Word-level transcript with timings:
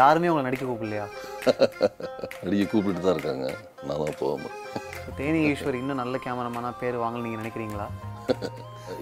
யாருமே 0.00 0.30
உங்களை 0.30 0.44
நடிக்க 0.46 0.64
கூப்பிடலையா? 0.68 1.06
நடிகை 2.44 2.64
கூப்பிட்டு 2.72 3.00
தான் 3.04 3.14
இருக்காங்க. 3.16 3.46
நான் 3.86 4.02
தான் 4.02 4.18
போகாமல் 4.20 4.54
தேனி 5.18 5.40
ஈஸ்வர் 5.50 5.78
இன்னும் 5.80 6.00
நல்ல 6.02 6.14
கேமராமேனா 6.24 6.70
பேர் 6.82 6.96
வாங்கல 7.02 7.24
நீங்கள் 7.26 7.42
நினைக்கிறீங்களா? 7.42 7.86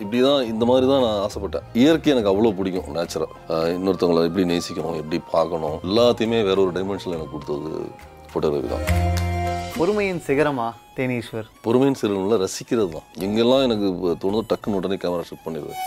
இப்படி 0.03 0.19
தான் 0.27 0.43
இந்த 0.53 0.65
மாதிரி 0.71 0.87
தான் 0.91 1.05
நான் 1.07 1.23
ஆசைப்பட்டேன். 1.27 1.67
இயற்கை 1.81 2.13
எனக்கு 2.15 2.31
அவ்வளோ 2.33 2.53
பிடிக்கும் 2.59 2.97
நேச்சுரலாக 2.99 3.73
இன்னொருத்தவங்களை 3.77 4.23
எப்படி 4.29 4.45
நேசிக்கணும் 4.53 5.01
எப்படி 5.03 5.21
பார்க்கணும் 5.35 5.79
எல்லாத்தையுமே 5.89 6.41
வேற 6.49 6.59
ஒரு 6.65 6.75
டைமென்ஷனில் 6.79 7.19
எனக்கு 7.19 7.35
கொடுத்தது 7.37 7.73
ஃபோட்டோகிராஃபி 8.33 8.71
தான். 8.75 8.87
பொறுமையின் 9.79 10.23
சிகரமா 10.29 10.69
தேனி 10.97 11.15
ஈஸ்வர் 11.21 11.49
பொறுமையின் 11.67 12.01
சிறுவனில் 12.01 12.43
ரசிக்கிறது 12.45 12.91
தான் 12.97 13.09
எங்கெல்லாம் 13.27 13.67
எனக்கு 13.69 13.89
தோணுதோ 14.25 14.43
டக்குன்னு 14.53 14.81
உடனே 14.81 14.99
கேமரா 15.05 15.29
ஷூட் 15.31 15.47
பண்ணிடுவேன். 15.47 15.81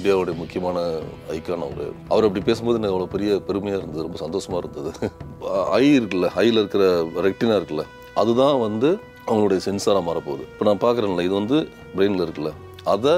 இந்தியாவுடைய 0.00 0.34
முக்கியமான 0.42 0.78
ஐக்கான 1.36 1.64
அவர். 1.68 1.92
அவர் 2.12 2.26
அப்படி 2.26 2.42
பேசும்போது 2.46 2.78
எனக்கு 2.78 2.94
அவ்வளோ 2.94 3.12
பெரிய 3.14 3.30
பெருமையாக 3.48 3.80
இருந்தது 3.80 4.06
ரொம்ப 4.06 4.20
சந்தோஷமாக 4.24 4.60
இருந்தது. 4.62 4.92
ஐ 5.80 5.86
இருக்குல்ல 5.98 6.28
ஐயில் 6.42 6.60
இருக்கிற 6.62 6.84
ரெக்டினா 7.26 7.56
இருக்குல்ல 7.60 7.84
அதுதான் 8.22 8.56
வந்து 8.66 8.88
அவங்களுடைய 9.26 9.60
சென்சாராக 9.66 10.04
மாறப்போகுது. 10.06 10.44
இப்போ 10.52 10.64
நான் 10.68 10.82
பார்க்குறேன்ல 10.84 11.26
இது 11.26 11.34
வந்து 11.40 11.56
பிரெயினில் 11.96 12.24
இருக்குல்ல 12.26 12.52
அதை 12.94 13.14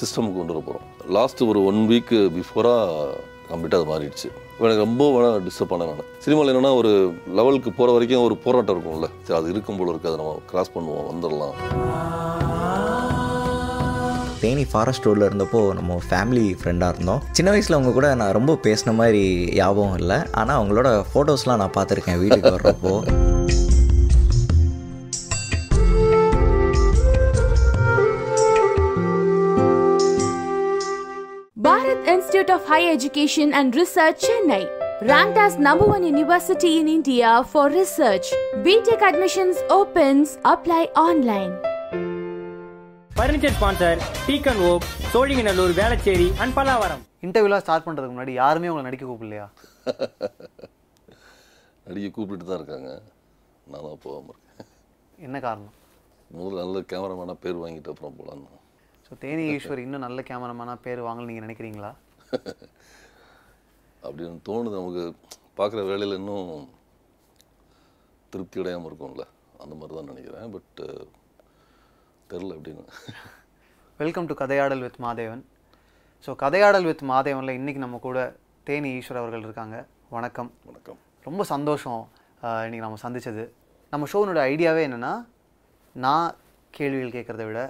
சிஸ்டமுக்கு 0.00 0.38
கொண்டு 0.38 0.54
வர 0.54 0.62
போகிறோம் 0.66 0.86
லாஸ்ட் 1.16 1.40
ஒரு 1.50 1.60
ஒன் 1.70 1.80
வீக் 1.90 2.14
பிஃபோராக 2.36 3.16
கம்ப்ளீட்டாக 3.50 3.80
அது 3.80 3.90
மாறிடுச்சு. 3.92 4.28
எனக்கு 4.64 4.84
ரொம்ப 4.86 5.04
வேணால் 5.14 5.44
டிஸ்டர்ப் 5.46 5.72
பண்ண 5.72 5.86
நான். 5.90 6.10
சினிமாவில் 6.24 6.52
என்னென்னா 6.52 6.72
ஒரு 6.80 6.90
லெவலுக்கு 7.38 7.70
போகிற 7.78 7.94
வரைக்கும் 7.96 8.26
ஒரு 8.28 8.36
போராட்டம் 8.46 8.76
இருக்கும்ல. 8.76 9.08
சரி 9.26 9.38
அது 9.40 9.52
இருக்கும் 9.54 9.78
போல 9.80 9.92
இருக்காது 9.94 10.14
அதை 10.14 10.22
நம்ம 10.24 10.40
கிராஸ் 10.52 10.74
பண்ணுவோம் 10.76 11.08
வந்துடலாம். 11.10 11.54
தேனி 14.42 14.64
ஃபாரஸ்ட் 14.72 15.06
ரோடில் 15.08 15.26
இருந்தப்போ 15.28 15.62
நம்ம 15.78 15.98
ஃபேமிலி 16.08 16.46
ஃப்ரெண்டாக 16.60 16.94
இருந்தோம் 16.94 17.22
சின்ன 17.38 17.50
வயசில் 17.50 17.76
அவங்க 17.78 17.92
கூட 17.98 18.14
நான் 18.14 18.36
ரொம்ப 18.38 18.58
பேசின 18.66 18.94
மாதிரி 18.94 19.24
ஞாபகம் 19.54 19.98
இல்லை 19.98 20.18
ஆனால் 20.32 20.58
அவங்களோட 20.60 20.90
ஃபோட்டோஸ்லாம் 21.12 21.62
நான் 21.64 21.76
பார்த்துருக்கேன் 21.78 22.22
வீட்டுக்கு 22.24 22.54
வர்றப்போ 22.56 22.94
Bharat 31.56 32.06
Institute 32.06 32.50
of 32.50 32.64
Higher 32.64 32.92
Education 32.92 33.52
and 33.52 33.74
Research, 33.74 34.20
Chennai. 34.20 34.62
Ranked 35.02 35.38
as 35.38 35.56
number 35.58 35.86
one 35.86 36.04
university 36.04 36.78
in 36.78 36.88
India 36.88 37.44
for 37.44 37.68
research. 37.70 38.32
BTech 38.58 39.02
admissions 39.02 39.56
opens. 39.70 40.38
Apply 40.44 40.84
online. 40.98 41.69
Furniture 43.20 43.56
sponsor 43.56 43.98
teak and 44.26 44.60
oak 44.68 44.84
Sholinganallur 45.12 45.72
Velachery 45.78 46.28
and 46.42 46.54
Pallavaram. 46.58 47.02
இன்டர்வியூலாம் 47.24 47.62
start 47.64 47.84
பண்ணுறதுக்கு 47.86 48.14
முன்னாடி 48.14 48.34
யாருமே 48.38 48.70
உங்களை 48.70 48.84
நடிக்க 48.86 49.04
கூப்பிடலையா? 49.08 49.46
நடிகை 51.86 52.08
கூப்பிட்டு 52.10 52.44
தான் 52.44 52.58
இருக்காங்க. 52.60 52.92
நான் 53.70 53.84
தான் 53.88 54.00
போகாமல் 54.06 54.32
இருக்கேன். 54.34 54.70
என்ன 55.26 55.36
காரணம்? 55.46 55.74
முதல்ல 56.38 56.62
நல்ல 56.62 56.82
கேமராமேனாக 56.92 57.38
பேர் 57.44 57.60
வாங்கிட்டு 57.64 57.92
அப்புறம் 57.94 58.16
போகலான்னு 58.20 58.62
ஸோ 59.06 59.20
தேனி 59.24 59.44
ஈஸ்வர் 59.56 59.84
இன்னும் 59.84 60.06
நல்ல 60.06 60.24
கேமராமேனா 60.30 60.78
பேர் 60.88 61.06
வாங்கல 61.08 61.30
நீங்கள் 61.32 61.48
நினைக்கிறீங்களா? 61.48 61.92
அப்படின்னு 64.06 64.42
தோணுது 64.50 64.76
நமக்கு 64.80 65.04
பார்க்குற 65.60 65.86
வேலையில் 65.92 66.20
இன்னும் 66.22 66.52
திருப்தி 68.32 68.64
அடையாமல் 68.64 68.90
இருக்கும்ல. 68.92 69.26
அந்த 69.62 69.74
மாதிரி 69.74 69.94
தான் 70.00 70.12
நினைக்கிறேன். 70.14 70.50
பட் 70.56 70.82
தெரில 72.30 72.54
அப்படின்னு. 72.56 72.84
Welcome 74.00 74.28
to 74.28 74.34
Kathaiyadal 74.34 74.82
with 74.84 75.00
Madhevan 75.04 75.42
so 76.24 76.36
Kathaiyadal 76.42 76.86
with 76.88 77.04
மாதேவனில் 77.10 77.56
இன்றைக்கி 77.58 77.80
நம்ம 77.82 77.98
கூட 78.00 78.18
தேனி 78.66 78.88
ஈஸ்வர் 78.96 79.20
அவர்கள் 79.20 79.44
இருக்காங்க. 79.46 79.76
வணக்கம். 80.10 80.50
வணக்கம். 80.64 80.98
ரொம்ப 81.26 81.42
சந்தோஷம் 81.50 82.00
ஆஹ், 82.42 82.62
இன்னைக்கு 82.66 82.84
நம்ம 82.84 82.98
சந்திச்சது. 83.02 83.44
நம்ம 83.92 84.06
ஷோனோட 84.12 84.40
ஐடியாவே 84.50 84.82
என்னென்னா 84.86 85.12
நான் 85.96 86.28
கேள்விகள் 86.74 87.14
கேட்குறத 87.16 87.44
விட 87.46 87.60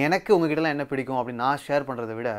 எனக்கு 0.00 0.30
உங்ககிட்டலாம் 0.34 0.74
என்ன 0.74 0.84
பிடிக்கும் 0.86 1.18
அப்படின்னு 1.18 1.44
நான் 1.44 1.62
ஷேர் 1.64 1.86
பண்ணுறதை 1.88 2.14
விட 2.16 2.30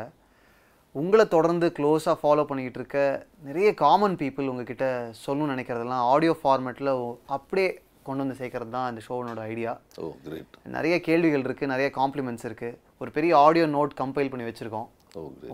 உங்களை 0.94 1.24
தொடர்ந்து 1.28 1.66
க்ளோஸாக 1.76 2.16
ஃபாலோ 2.20 2.44
பண்ணிக்கிட்டு 2.44 2.80
இருக்க 2.80 2.98
நிறைய 3.42 3.68
காமன் 3.80 4.18
பீப்புள் 4.20 4.50
உங்ககிட்ட 4.50 4.86
சொல்லணும்னு 5.24 5.54
நினைக்கிறதெல்லாம் 5.54 6.04
ஆடியோ 6.12 6.34
ஃபார்மேட்டில் 6.40 6.92
அப்படியே 7.28 7.68
கொண்டு 8.08 8.22
வந்து 8.24 8.38
சேர்க்கறது 8.40 8.74
தான் 8.76 8.88
இந்த 8.92 9.02
ஷோனோட 9.06 9.40
ஐடியா 9.52 9.72
ஓ 10.02 10.08
கிரேட் 10.26 10.56
நிறைய 10.76 10.96
கேள்விகள் 11.08 11.44
இருக்குது 11.48 11.72
நிறைய 11.74 11.88
காம்ப்ளிமெண்ட்ஸ் 12.00 12.46
இருக்குது 12.48 12.78
ஒரு 13.02 13.10
பெரிய 13.16 13.32
ஆடியோ 13.46 13.66
நோட் 13.76 13.94
கம்பைல் 14.00 14.32
பண்ணி 14.32 14.46
வச்சுருக்கோம். 14.48 14.88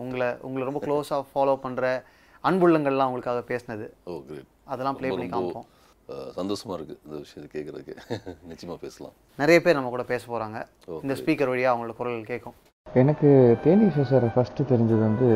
உங்களை 0.03 0.29
உங்களை 0.47 0.63
ரொம்ப 0.69 0.81
க்ளோஸாக 0.87 1.23
ஃபாலோ 1.31 1.55
பண்ணுற 1.65 1.85
அன்புள்ளங்கள்லாம் 2.43 3.09
உங்களுக்காக 3.11 3.43
பேசினது. 3.51 3.87
ஓ 4.11 4.15
கிரேட் 4.29 4.49
அதெல்லாம் 4.73 4.97
ப்ளே 4.99 5.11
பண்ணி 5.13 5.29
காமிப்போம். 5.35 5.67
சந்தோஷமாக 6.39 6.77
இருக்குது 6.77 6.99
இந்த 7.05 7.17
விஷயத்தை 7.23 7.49
கேட்குறதுக்கு. 7.55 7.95
நிச்சயமாக 8.51 8.79
பேசலாம். 8.85 9.15
நிறைய 9.41 9.57
பேர் 9.65 9.77
நம்ம 9.79 9.91
கூட 9.95 10.05
பேச 10.13 10.23
போகிறாங்க 10.31 10.59
இந்த 11.05 11.15
ஸ்பீக்கர் 11.21 11.51
வழியாக 11.53 11.73
அவங்களோட 11.73 11.95
குரல் 11.99 12.29
கேட்கும். 12.31 12.57
எனக்கு 12.95 13.29
தேனீஷ 13.63 14.03
சார் 14.03 14.25
ஃபஸ்ட்டு 14.33 14.67
தெரிஞ்சது 14.69 15.01
வந்து 15.01 15.27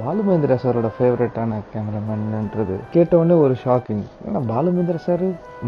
பாலுமேந்திரா 0.00 0.56
சாரோட 0.56 0.88
ஃபேவரட்டான 0.96 1.60
கேமராமேன்ன்றது 1.72 2.76
கேட்டவுடனே 2.90 3.36
ஒரு 3.38 3.54
ஷாக்கிங் 3.64 4.02
ஏன்னா 4.26 4.40
பாலுமேந்திரா 4.48 5.00
சார் 5.02 5.24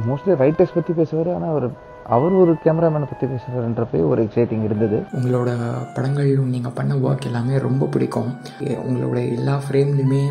மோஸ்ட்லி 0.06 0.34
ரைட்டர்ஸ் 0.34 0.74
பற்றி 0.74 0.94
பேசுவார் 0.94 1.30
ஆனால் 1.34 1.50
அவர் 1.50 1.66
அவர் 2.14 2.34
ஒரு 2.42 2.52
கேமராமேனை 2.64 3.06
பற்றி 3.10 3.26
பேசுகிறாருன்றப்பே 3.32 3.98
ஒரு 4.10 4.20
எக்ஸைட்டிங் 4.22 4.64
இருந்தது. 4.68 4.96
உங்களோட 5.18 5.50
படங்கள் 5.94 6.30
நீங்கள் 6.54 6.74
பண்ண 6.78 6.94
ஒர்க் 6.94 7.26
எல்லாமே 7.28 7.58
ரொம்ப 7.66 7.86
பிடிக்கும். 7.86 8.30
உங்களோட 8.60 9.18
எல்லா 9.36 9.54
ஃப்ரேம்லையுமே 9.64 10.22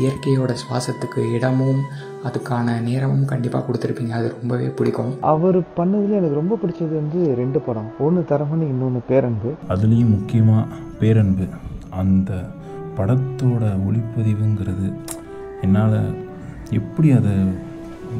இயற்கையோட 0.00 0.54
சுவாசத்துக்கு 0.62 1.22
இடமும் 1.36 1.80
அதுக்கான 2.26 2.74
நேரமும் 2.88 3.24
கண்டிப்பாக 3.24 3.64
கொடுத்துருப்பீங்க. 3.66 4.12
அது 4.18 4.28
ரொம்பவே 4.40 4.68
பிடிக்கும். 4.80 5.12
அவர் 5.32 5.58
பண்ணதுல 5.60 6.18
எனக்கு 6.18 6.40
ரொம்ப 6.40 6.58
பிடிச்சது 6.62 6.92
வந்து 7.00 7.20
ரெண்டு 7.40 7.60
படம். 7.68 7.90
ஒன்று 7.98 8.24
தரமணி 8.28 8.68
இன்னொன்று 8.74 9.02
பேரன்பு. 9.08 9.52
அதுலேயும் 9.68 10.14
முக்கியமாக 10.16 10.66
பேரன்பு. 11.00 11.46
அந்த 12.02 12.32
படத்தோட 12.96 13.64
ஒளிப்பதிவுங்கிறது 13.88 14.88
என்னால் 15.62 15.98
எப்படி 16.80 17.10
அதை 17.18 17.34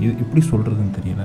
எப்படி 0.01 0.43
சொல்கிறதுன்னு 0.51 0.97
தெரியல. 0.99 1.25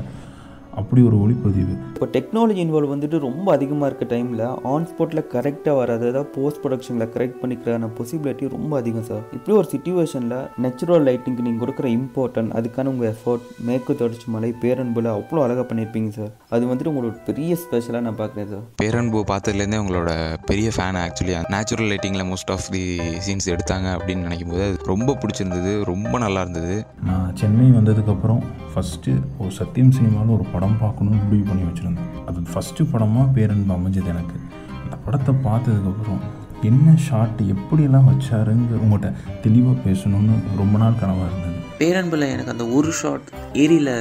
அப்படி 0.80 1.02
ஒரு 1.10 1.18
ஒளிப்பதிவு. 1.24 1.74
இப்போ 1.94 2.08
டெக்னாலஜி 2.16 2.60
இன்வால்வ் 2.64 2.92
வந்துட்டு 2.94 3.18
ரொம்ப 3.26 3.48
அதிகமாக 3.58 3.88
இருக்க 3.90 4.06
டைமில் 4.12 4.44
ஆன் 4.72 4.88
ஸ்பாட்டில் 4.90 5.24
கரெக்டாக 5.34 5.76
வராது. 5.80 6.04
அதாவது 6.12 6.30
போஸ்ட் 6.36 6.62
ப்ரொடக்ஷனில் 6.64 7.12
கரெக்ட் 7.16 7.40
பண்ணிக்கிறான 7.42 7.90
பாசிபிலிட்டி 7.98 8.52
ரொம்ப 8.56 8.74
அதிகம் 8.82 9.08
சார் 9.10 9.24
இப்படி 9.38 9.56
ஒரு 9.60 9.68
சுச்சுவேஷனில் 9.74 10.36
நேச்சுரல் 10.66 11.06
லைட்டிங்க்கு 11.08 11.46
நீங்கள் 11.48 11.64
கொடுக்குற 11.64 11.90
இம்பார்ட்டன்ட் 12.00 12.54
அதுக்கான 12.60 12.92
உங்கள் 12.94 13.10
எஃபோர்ட் 13.14 13.48
மேற்கு 13.70 13.96
தொடர்ச்சி 14.02 14.28
மலை 14.36 14.52
பேரன்புல 14.64 15.14
அவ்வளோ 15.20 15.44
அழகாக 15.46 15.66
பண்ணியிருப்பீங்க 15.70 16.12
சார் 16.20 16.32
அது 16.56 16.66
வந்துட்டு 16.68 16.92
உங்களோட 16.92 17.16
பெரிய 17.28 17.52
ஸ்பெஷலாக 17.62 18.02
நான் 18.04 18.18
பார்க்குறேன் 18.20 18.46
சார் 18.52 18.62
பேரன்பு 18.82 19.20
பார்த்ததுலேருந்தே 19.32 19.80
உங்களோட 19.84 20.12
பெரிய 20.50 20.68
ஃபேன் 20.76 21.00
ஆக்சுவலி 21.02 21.34
நேச்சுரல் 21.54 21.90
லைட்டிங்கில் 21.92 22.26
மோஸ்ட் 22.30 22.52
ஆஃப் 22.56 22.68
தி 22.76 22.84
சீன்ஸ் 23.26 23.48
எடுத்தாங்க 23.54 23.88
அப்படின்னு 23.96 24.26
நினைக்கும் 24.28 24.52
போது 24.52 24.64
அது 24.68 24.78
ரொம்ப 24.92 25.16
பிடிச்சிருந்தது 25.22 25.72
ரொம்ப 25.90 26.14
நல்லா 26.26 26.42
இருந்தது. 26.46 26.76
நான் 27.10 27.34
சென்னை 27.42 27.66
வந்ததுக்கப்புறம் 27.80 28.40
ஃபஸ்ட்டு 28.72 29.16
ஒரு 29.42 29.52
சத்தியம் 29.58 29.92
சினிமாவில் 29.98 30.34
ஒரு 30.38 30.46
படம் 30.54 30.78
பார்க்கணும்னு 30.84 31.20
முடிவு 31.26 31.44
பண்ணி 31.50 31.66
வச்சுருந்தேன். 31.68 32.08
அது 32.30 32.46
ஃபஸ்ட்டு 32.54 32.88
படமாக 32.94 33.28
பேரன்பு 33.38 33.76
அமைஞ்சது 33.78 34.10
எனக்கு. 34.14 34.40
அந்த 34.84 34.96
படத்தை 35.08 35.36
பார்த்ததுக்கப்புறம் 35.48 36.24
என்ன 36.72 36.96
ஷாட் 37.08 37.44
எப்படியெல்லாம் 37.56 38.10
வச்சாருங்க 38.12 38.82
உங்கள்கிட்ட 38.86 39.12
தெளிவாக 39.44 39.78
பேசணும்னு 39.90 40.38
ரொம்ப 40.62 40.78
நாள் 40.84 41.00
கனவாக 41.04 41.30
இருந்தது. 41.32 41.60
பேரன்பில் 41.84 42.32
எனக்கு 42.34 42.56
அந்த 42.56 42.68
ஒரு 42.80 42.92
ஷாட் 43.02 43.30
ஏரியில் 43.66 43.94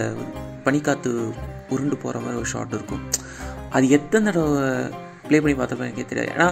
பனிக்காத்து 0.69 1.11
உருண்டு 1.69 1.97
போகிற 1.97 2.21
மாதிரி 2.21 2.38
ஒரு 2.38 2.49
ஷாட் 2.54 2.72
இருக்கும். 2.72 3.03
அது 3.71 3.91
எத்தனை 3.91 4.32
தடவை 4.32 4.91
ப்ளே 5.28 5.41
பண்ணி 5.41 5.56
பார்த்தப்ப 5.59 5.87
எனக்கே 5.87 6.04
தெரியாது. 6.04 6.32
ஏன்னா 6.37 6.49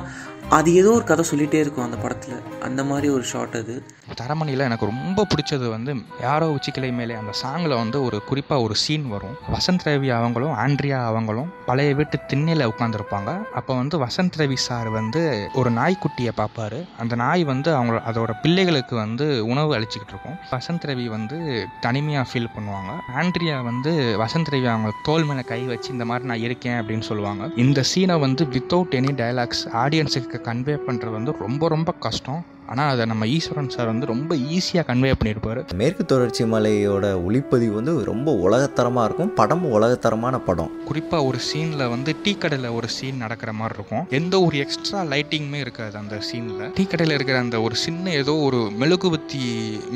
அது 0.49 0.75
ஏதோ 0.75 0.91
ஒரு 0.91 1.05
கதை 1.05 1.25
சொல்லிகிட்டே 1.31 1.55
இருக்கும் 1.55 1.85
அந்த 1.85 1.97
படத்தில். 1.97 2.43
அந்த 2.63 2.85
மாதிரி 2.85 3.09
ஒரு 3.09 3.25
ஷாட் 3.25 3.55
அது. 3.55 3.83
தரமணியில் 4.21 4.59
எனக்கு 4.59 4.87
ரொம்ப 4.87 5.27
பிடிச்சது 5.35 5.71
வந்து 5.71 5.95
யாரோ 6.21 6.55
உச்சிக்கிளை 6.55 6.93
மேலே 6.93 7.15
அந்த 7.15 7.33
சாங்கில் 7.43 7.75
வந்து 7.75 8.05
ஒரு 8.05 8.25
குறிப்பாக 8.25 8.63
ஒரு 8.63 8.75
சீன் 8.75 9.09
வரும். 9.09 9.37
வசந்த் 9.53 9.81
ரவி 9.85 10.15
அவங்களும் 10.17 10.57
ஆண்ட்ரியா 10.57 11.05
அவங்களும் 11.05 11.53
பழைய 11.67 11.95
வீட்டு 11.95 12.19
திண்ணையில் 12.27 12.69
உட்காந்துருப்பாங்க 12.69 13.47
அப்போ 13.53 13.75
வந்து 13.75 13.99
வசந்த் 13.99 14.33
ரவி 14.37 14.55
சார் 14.55 14.89
வந்து 14.89 15.49
ஒரு 15.55 15.71
நாய்க்குட்டியை 15.71 16.31
பார்ப்பாரு. 16.37 16.89
அந்த 16.99 17.15
நாய் 17.15 17.45
வந்து 17.45 17.75
அவங்க 17.75 18.03
அதோட 18.11 18.31
பிள்ளைகளுக்கு 18.43 18.97
வந்து 18.97 19.47
உணவு 19.47 19.75
அழிச்சிக்கிட்டு 19.75 20.09
இருக்கும். 20.09 20.37
வசந்த் 20.51 20.87
ரவி 20.87 21.07
வந்து 21.07 21.67
தனிமையாக 21.81 22.31
ஃபீல் 22.33 22.49
பண்ணுவாங்க. 22.59 22.93
ஆண்ட்ரியா 23.17 23.65
வந்து 23.65 24.19
வசந்த் 24.21 24.53
ரவி 24.53 24.69
அவங்க 24.69 24.91
தோல் 25.03 25.25
மேலே 25.25 25.41
கை 25.41 25.63
வச்சு 25.63 25.93
இந்த 25.93 26.05
மாதிரி 26.05 26.29
நான் 26.29 26.39
இருக்கேன் 26.39 26.83
அப்படின்னு 26.83 27.01
சொல்லுவாங்க. 27.01 27.51
இந்த 27.57 27.85
சீனை 27.95 28.21
வந்து 28.21 28.45
வித்தவுட் 28.45 28.95
எனி 29.01 29.13
டயலாக்ஸ் 29.23 29.65
ஆடியன்ஸுக்கு 29.73 30.34
கன்வே 30.39 30.77
பண்ணுறது 30.87 31.11
வந்து 31.11 31.33
ரொம்ப 31.39 31.69
ரொம்ப 31.69 31.93
கஷ்டம். 31.93 32.43
ஆனால் 32.71 32.91
அதை 32.93 33.05
நம்ம 33.13 33.25
ஈஸ்வரன் 33.37 33.73
சார் 33.75 33.91
வந்து 33.93 34.07
ரொம்ப 34.13 34.35
ஈஸியாக 34.57 34.85
கன்வே 34.91 35.13
பண்ணியிருப்பார் 35.19 35.61
மேற்கு 35.81 36.05
தொடர்ச்சி 36.13 36.45
மலையோட 36.53 37.07
ஒளிப்பதிவு 37.27 37.75
வந்து 37.79 37.93
ரொம்ப 38.11 38.33
உலகத்தரமாக 38.47 39.07
இருக்கும். 39.09 39.33
படமும் 39.41 39.75
உலகத்தரமான 39.79 40.39
படம். 40.49 40.71
குறிப்பாக 40.89 41.27
ஒரு 41.29 41.39
சீனில் 41.49 41.91
வந்து 41.95 42.11
டீ 42.23 42.33
கடையில் 42.43 42.69
ஒரு 42.79 42.89
சீன் 42.97 43.23
நடக்கிற 43.25 43.53
மாதிரி 43.61 43.77
இருக்கும். 43.79 44.05
எந்த 44.19 44.35
ஒரு 44.47 44.57
எக்ஸ்ட்ரா 44.65 45.01
லைட்டிங்குமே 45.13 45.61
இருக்காது 45.65 45.97
அந்த 46.03 46.19
சீனில் 46.29 46.65
டீ 46.79 46.85
கடையில் 46.85 47.17
இருக்கிற 47.17 47.39
அந்த 47.45 47.61
ஒரு 47.67 47.77
சின்ன 47.85 48.13
ஏதோ 48.23 48.35
ஒரு 48.47 48.61
மெழுகுவத்தி 48.83 49.43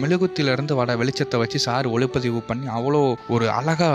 மெழுகுத்திலேருந்து 0.02 0.76
வர 0.80 0.96
வெளிச்சத்தை 1.02 1.38
வச்சு 1.44 1.60
சார் 1.66 1.88
ஒளிப்பதிவு 1.94 2.42
பண்ணி 2.50 2.66
அவ்வளோ 2.78 3.02
ஒரு 3.36 3.48
அழகாக 3.58 3.86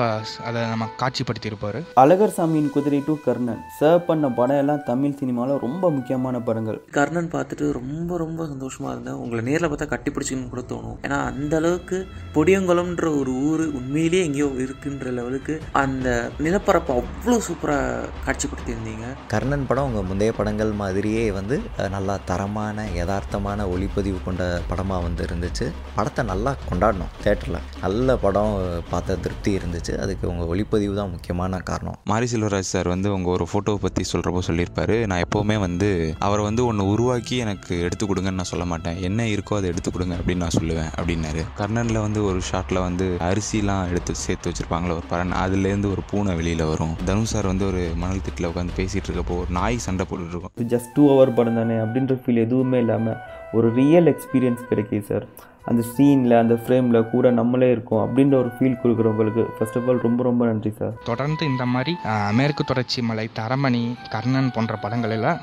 அதை 0.48 0.62
நம்ம 0.74 0.90
காட்சிப்படுத்தியிருப்பார். 1.04 1.80
அழகர் 2.04 2.36
சாமியின் 2.38 2.72
குதிரை 2.76 3.02
டு 3.08 3.16
கர்ணன். 3.26 3.62
சர்வ் 3.80 4.08
பண்ண 4.10 4.28
படம் 4.40 4.62
எல்லாம் 4.64 4.84
தமிழ் 4.92 5.18
சினிமாவில் 5.22 5.64
ரொம்ப 5.66 5.92
முக்கியமான 5.98 6.40
படங்கள். 6.50 6.80
கர்ணன் 6.98 7.32
பார்த்துட்டு 7.36 7.72
ரொம்ப 7.80 8.18
ரொம்ப 8.24 8.42
சந்தோஷமா 8.64 8.90
இருந்தேன். 8.94 9.20
உங்களை 9.24 9.42
நேரில் 9.48 9.70
பார்த்தா 9.72 9.88
கட்டி 9.94 10.10
பிடிச்சிக்கணும்னு 10.12 10.52
கூட 10.54 10.62
தோணும். 10.74 10.98
ஏன்னா 11.06 11.18
அந்த 11.30 11.54
அளவுக்கு 11.62 11.98
பொடியங்குளம்ன்ற 12.36 13.08
ஒரு 13.22 13.32
ஊர் 13.48 13.64
உண்மையிலேயே 13.80 14.24
எங்கேயோ 14.28 14.48
இருக்குன்ற 14.66 15.08
லெவலுக்கு 15.18 15.54
அந்த 15.82 16.08
நிலப்பரப்பை 16.46 16.94
அவ்வளோ 17.00 17.38
சூப்பராக 17.48 18.10
காட்சிப்படுத்தியிருந்தீங்க. 18.26 19.08
கர்ணன் 19.34 19.68
படம் 19.70 19.88
உங்கள் 19.90 20.08
முந்தைய 20.10 20.34
படங்கள் 20.40 20.72
மாதிரியே 20.84 21.24
வந்து 21.40 21.58
நல்லா 21.96 22.16
தரமான 22.30 22.86
யதார்த்தமான 23.00 23.68
ஒளிப்பதிவு 23.74 24.20
கொண்ட 24.28 24.44
படமாக 24.70 25.06
வந்து 25.08 25.22
இருந்துச்சு. 25.28 25.68
படத்தை 25.98 26.24
நல்லா 26.32 26.54
கொண்டாடணும். 26.70 27.12
தேட்டரில் 27.26 27.60
நல்ல 27.86 28.18
படம் 28.26 28.56
பார்த்த 28.92 29.20
திருப்தி 29.26 29.52
இருந்துச்சு. 29.60 29.94
அதுக்கு 30.06 30.26
உங்கள் 30.34 30.50
ஒளிப்பதிவு 30.54 30.96
தான் 31.02 31.14
முக்கியமான 31.16 31.62
காரணம். 31.72 32.00
மாரி 32.14 32.28
செல்வராஜ் 32.34 32.72
சார் 32.74 32.94
வந்து 32.96 33.10
உங்கள் 33.18 33.34
ஒரு 33.38 33.48
ஃபோட்டோவை 33.52 33.82
பற்றி 33.86 34.06
சொல்கிறப்போ 34.14 34.44
சொல்லியிருப்பாரு. 34.50 34.98
நான் 35.12 35.24
எப்போவுமே 35.26 35.58
வந்து 35.68 35.90
அவரை 36.28 36.44
வந்து 36.50 36.62
ஒன்று 36.70 36.90
உருவாக்கி 36.94 37.36
எனக்கு 37.46 37.74
எடுத்து 37.86 38.04
கொடுங்கன்னு 38.10 38.42
நான் 38.42 38.52
சொல்ல 38.54 38.66
மாட்டேன். 38.72 38.98
என்ன 39.10 39.28
இருக்கோ 39.36 39.58
அதை 39.60 39.70
எடுத்து 39.74 39.92
கொடுங்க 39.96 40.16
அப்படின்னு 40.20 40.46
நான் 40.46 40.58
சொல்லுவேன் 40.60 40.92
அப்படின்னாரு. 40.98 41.44
கர்ணனில் 41.62 42.04
வந்து 42.06 42.22
ஒரு 42.32 42.42
ஷாட்டில் 42.52 42.84
வந்து 42.88 43.08
அரிசிலாம் 43.30 43.88
எடுத்து 43.92 44.16
சேர்த்து 44.26 44.50
வச்சுருப்பாங்களே 44.52 44.98
ஒரு 45.00 45.08
பரன் 45.14 45.38
அதுலேருந்து 45.44 45.92
ஒரு 45.96 46.04
பூனை 46.12 46.36
வெளியில் 46.42 46.66
வரும். 46.72 46.96
தனுஷ் 47.10 47.34
சார் 47.34 47.52
வந்து 47.52 47.66
ஒரு 47.72 47.84
மணல் 48.04 48.26
திட்டில் 48.28 48.50
உட்காந்து 48.52 48.78
பேசிகிட்டு 48.82 49.10
இருக்கப்போ 49.10 49.38
ஒரு 49.44 49.52
நாய் 49.60 49.86
சண்டை 49.86 50.06
போட்டுட்டு 50.10 50.36
இருக்கும். 50.36 50.54
ஜஸ்ட் 50.74 50.94
டூ 50.98 51.06
ஹவர் 51.12 51.36
படம் 51.40 51.60
தானே 51.62 51.78
அப்படின்ற 51.86 52.16
ஃபீல் 52.24 52.44
எதுவுமே 52.46 52.80
இல்லாமல் 52.86 53.20
ஒரு 53.58 53.68
ரியல் 53.80 54.10
எக்ஸ்பீரியன்ஸ் 54.12 54.70
கிடைக்குது 54.70 55.06
சார் 55.10 55.26
அந்த 55.72 55.82
சீனில் 55.92 56.40
அந்த 56.42 56.56
ஃப்ரேமில் 56.62 56.98
கூட 57.12 57.28
நம்மளே 57.38 57.68
இருக்கோம் 57.74 58.02
அப்படின்ற 58.06 58.36
ஒரு 58.42 58.50
ஃபீல் 58.56 58.80
கொடுக்குறவங்களுக்கு 58.82 59.44
ஃபர்ஸ்ட் 59.58 59.78
ஆஃப் 59.80 59.88
ஆல் 59.92 60.02
ரொம்ப 60.08 60.24
ரொம்ப 60.28 60.46
நன்றி 60.50 60.72
சார் 60.80 60.96
தொடர்ந்து 61.10 61.44
இந்த 61.52 61.66
மாதிரி 61.74 61.94
மேற்கு 62.40 62.66
தொடர்ச்சி 62.72 63.02
மலை 63.10 63.26
தரமணி 63.40 63.84
கர்ணன் 64.16 64.54
போன்ற 64.58 64.76
படங்கள் 64.84 65.16
எல்லாம் 65.18 65.40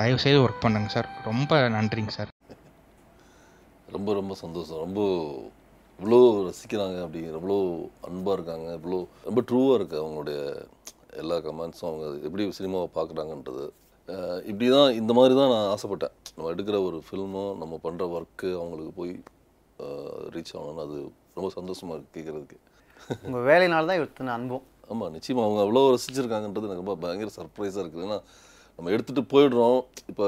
தயவு 0.00 0.24
செய்து 0.24 0.40
ஒர்க் 0.44 0.64
பண்ணுங்க 0.64 0.90
சார் 0.96 1.10
ரொம்ப 1.28 1.60
நன்றிங்க 1.76 2.14
சார் 2.18 2.32
ரொம்ப 3.96 4.12
ரொம்ப 4.18 4.32
சந்தோஷம். 4.44 4.80
ரொம்ப 4.86 5.00
இவ்வளோ 5.98 6.18
ரசிக்கிறாங்க 6.48 6.98
அப்படிங்கிற 7.04 7.36
இவ்வளோ 7.40 7.58
அன்பாக 8.08 8.36
இருக்காங்க 8.38 8.68
இவ்வளோ 8.78 8.98
ரொம்ப 9.28 9.40
ட்ரூவாக 9.48 9.78
இருக்குது 9.78 10.02
அவங்களுடைய 10.02 10.38
எல்லா 11.22 11.36
கமெண்ட்ஸும் 11.46 11.88
அவங்க 11.90 12.06
எப்படி 12.26 12.44
சினிமாவை 12.58 12.88
பார்க்குறாங்கன்றது. 12.98 13.64
இப்படி 14.50 14.66
தான் 14.76 14.90
இந்த 15.00 15.12
மாதிரி 15.18 15.34
தான் 15.40 15.52
நான் 15.54 15.70
ஆசைப்பட்டேன். 15.74 16.14
நம்ம 16.36 16.50
எடுக்கிற 16.54 16.76
ஒரு 16.88 16.98
ஃபில்மோ 17.06 17.44
நம்ம 17.62 17.74
பண்ணுற 17.86 18.04
ஒர்க்கு 18.16 18.50
அவங்களுக்கு 18.60 18.92
போய் 19.00 19.12
ரீச் 20.34 20.54
ஆகணும்னு 20.56 20.84
அது 20.86 20.98
ரொம்ப 21.36 21.48
சந்தோஷமாக 21.58 21.96
இருக்குது 21.98 22.16
கேட்குறதுக்கு 22.16 22.58
உங்கள் 23.26 23.46
வேலையினால 23.50 23.88
தான் 23.90 24.00
இத்தனை 24.04 24.30
அன்பும். 24.36 24.64
ஆமாம் 24.92 25.12
நிச்சயமாக 25.16 25.46
அவங்க 25.46 25.60
அவ்வளோ 25.64 25.82
ரசிச்சிருக்காங்கன்றது 25.94 26.68
எனக்கு 26.68 26.84
ரொம்ப 26.84 26.96
பயங்கர 27.04 27.30
சர்ப்ரைஸாக 27.38 27.82
இருக்குது 27.84 28.04
ஏன்னா 28.06 28.18
நம்ம 28.78 28.90
எடுத்துகிட்டு 28.94 29.22
போயிடுறோம். 29.32 29.78
இப்போ 30.10 30.26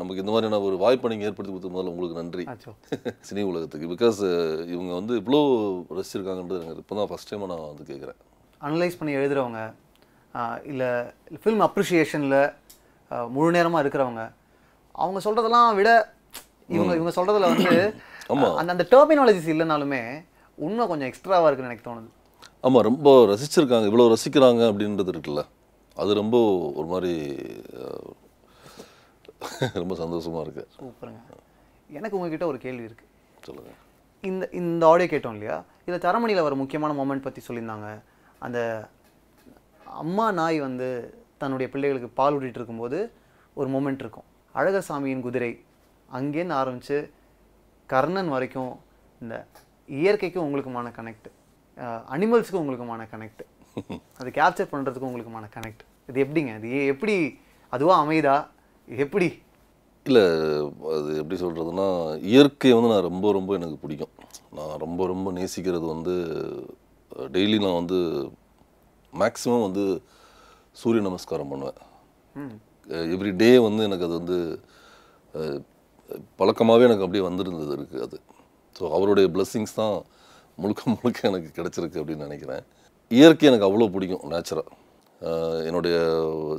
நமக்கு 0.00 0.20
இந்த 0.22 0.32
மாதிரியான 0.32 0.58
ஒரு 0.66 0.76
வாய்ப்பை 0.82 1.08
நீங்கள் 1.12 1.28
ஏற்படுத்தி 1.28 1.52
கொடுத்த 1.52 1.70
முதல்ல 1.72 1.92
உங்களுக்கு 1.92 2.18
நன்றி. 2.20 2.44
சினி 3.28 3.42
உலகத்துக்கு. 3.52 3.86
பிகாஸ் 3.94 4.20
இவங்க 4.74 4.92
வந்து 4.98 5.14
இவ்வளோ 5.20 5.40
ரசிச்சிருக்காங்கன்றது 5.96 6.60
எனக்கு 6.66 6.82
இப்போ 6.84 6.96
தான் 6.98 7.08
ஃபஸ்ட் 7.10 7.30
டைமாக 7.30 7.48
நான் 7.52 7.64
வந்து 7.70 7.86
கேட்குறேன் 7.88 8.18
அனலைஸ் 8.60 8.98
பண்ணி 9.00 9.12
எழுதுறவங்க 9.20 9.60
இல்லை 10.72 10.90
ஃபில்ம் 11.44 11.64
அப்ரிஷியேஷனில் 11.66 12.38
முழு 13.36 13.48
நேரமாக 13.56 13.82
இருக்கிறவங்க 13.84 14.22
அவங்க 14.94 15.20
சொல்கிறதெல்லாம் 15.26 15.74
விட 15.78 15.90
இவங்க. 16.76 16.92
இவங்க 16.98 17.12
சொல்கிறதுல 17.18 17.50
வந்து. 17.52 17.74
அந்த 18.60 18.70
அந்த 18.74 18.84
டெர்மினாலஜிஸ் 18.92 19.50
இல்லைனாலுமே 19.54 20.02
உண்மை 20.58 20.84
கொஞ்சம் 20.92 21.10
எக்ஸ்ட்ராவாக 21.10 21.48
இருக்குன்னு 21.48 21.72
எனக்கு 21.72 21.88
தோணுது. 21.88 22.08
ஆமாம் 22.60 22.86
ரொம்ப 22.88 23.08
ரசிச்சிருக்காங்க. 23.32 23.88
இவ்வளோ 23.90 24.06
ரசிக்கிறாங்க 24.14 24.62
அப்படின்றது 24.70 25.12
இருக்குல்ல. 25.14 25.42
அது 26.00 26.10
ரொம்ப 26.20 26.36
ஒரு 26.78 26.86
மாதிரி 26.92 27.14
ரொம்ப 29.82 29.94
சந்தோஷமாக 30.02 30.44
இருக்குது 30.44 30.70
சூப்பருங்க. 30.76 31.20
எனக்கு 31.98 32.16
உங்ககிட்ட 32.18 32.46
ஒரு 32.52 32.58
கேள்வி 32.64 32.86
இருக்குது 32.88 33.10
சொல்லுங்கள் 33.46 33.78
இந்த 34.28 34.44
இந்த 34.60 34.82
ஆடியோ 34.90 35.08
கேட்டோம் 35.12 35.36
இல்லையா? 35.36 35.56
இதில் 35.86 36.04
தரமணியில் 36.06 36.46
வர 36.46 36.56
முக்கியமான 36.60 36.92
மொமெண்ட் 36.98 37.26
பற்றி 37.26 37.40
சொல்லியிருந்தாங்க. 37.46 37.88
அந்த 38.46 38.58
அம்மா 40.02 40.26
நாய் 40.40 40.58
வந்து 40.66 40.88
தன்னுடைய 41.40 41.68
பிள்ளைகளுக்கு 41.72 42.10
பால் 42.18 42.36
ஊட்டிட்டு 42.36 42.60
இருக்கும்போது 42.60 42.98
ஒரு 43.58 43.68
மொமெண்ட் 43.74 44.02
இருக்கும். 44.04 44.28
அழகசாமியின் 44.60 45.24
குதிரை 45.26 45.52
அங்கேருந்து 46.18 46.58
ஆரம்பித்து 46.60 46.98
கர்ணன் 47.92 48.32
வரைக்கும் 48.34 48.72
இந்த 49.22 49.34
இயற்கைக்கும் 49.88 50.46
உங்களுக்குமான 50.46 50.90
கனெக்ட் 50.98 51.28
அனிமல்ஸுக்கும் 52.14 52.62
உங்களுக்குமான 52.62 53.02
கனெக்ட் 53.14 53.42
அது 54.18 54.30
கேப்சர் 54.30 54.68
பண்ணுறதுக்கும் 54.72 55.10
உங்களுக்குமான 55.12 55.46
கனெக்ட் 55.56 55.82
இது 56.08 56.24
எப்படிங்க? 56.24 56.72
ஏ- 56.72 56.86
எப்படி 56.86 57.38
அதுவாக 57.68 58.00
அமையுதா? 58.04 58.46
எப்படி? 58.88 59.42
இல்லை 60.04 60.22
அது 60.92 61.16
எப்படி 61.16 61.40
சொல்கிறதுனா 61.40 61.86
இயற்கை 62.20 62.72
வந்து 62.72 62.88
நான் 62.88 63.08
ரொம்ப 63.10 63.32
ரொம்ப 63.32 63.54
எனக்கு 63.54 63.76
பிடிக்கும். 63.76 64.14
நான் 64.56 64.78
ரொம்ப 64.78 65.06
ரொம்ப 65.06 65.32
நேசிக்கிறது 65.32 65.86
வந்து 65.94 66.14
டெய்லி 67.16 67.58
நான் 67.60 67.80
வந்து 67.80 67.98
மேக்ஸிமம் 69.12 69.62
வந்து 69.62 70.02
சூரிய 70.72 71.02
நமஸ்காரம் 71.02 71.48
பண்ணுவேன். 71.48 71.80
எவ்ரி 73.14 73.36
டே 73.36 73.58
வந்து 73.58 73.82
எனக்கு 73.84 74.04
அது 74.04 74.14
வந்து 74.14 74.38
பழக்கமாகவே 76.38 76.84
எனக்கு 76.88 77.04
அப்படியே 77.04 77.24
வந்திருந்தது 77.24 77.72
இருக்குது 77.76 78.02
அது. 78.02 78.20
ஸோ 78.78 78.92
அவருடைய 78.92 79.28
blessings 79.28 79.74
தான் 79.74 80.02
முழுக்க 80.56 80.82
முழுக்க 80.86 81.28
எனக்கு 81.28 81.62
கிடச்சிருக்கு 81.62 82.00
அப்படின்னு 82.02 82.26
நினைக்கிறேன். 82.28 82.64
இயற்கை 83.16 83.46
எனக்கு 83.50 83.66
அவ்வளோ 83.68 83.88
பிடிக்கும் 83.94 84.26
நேச்சுரல் 84.32 84.70
என்னுடைய 85.68 85.96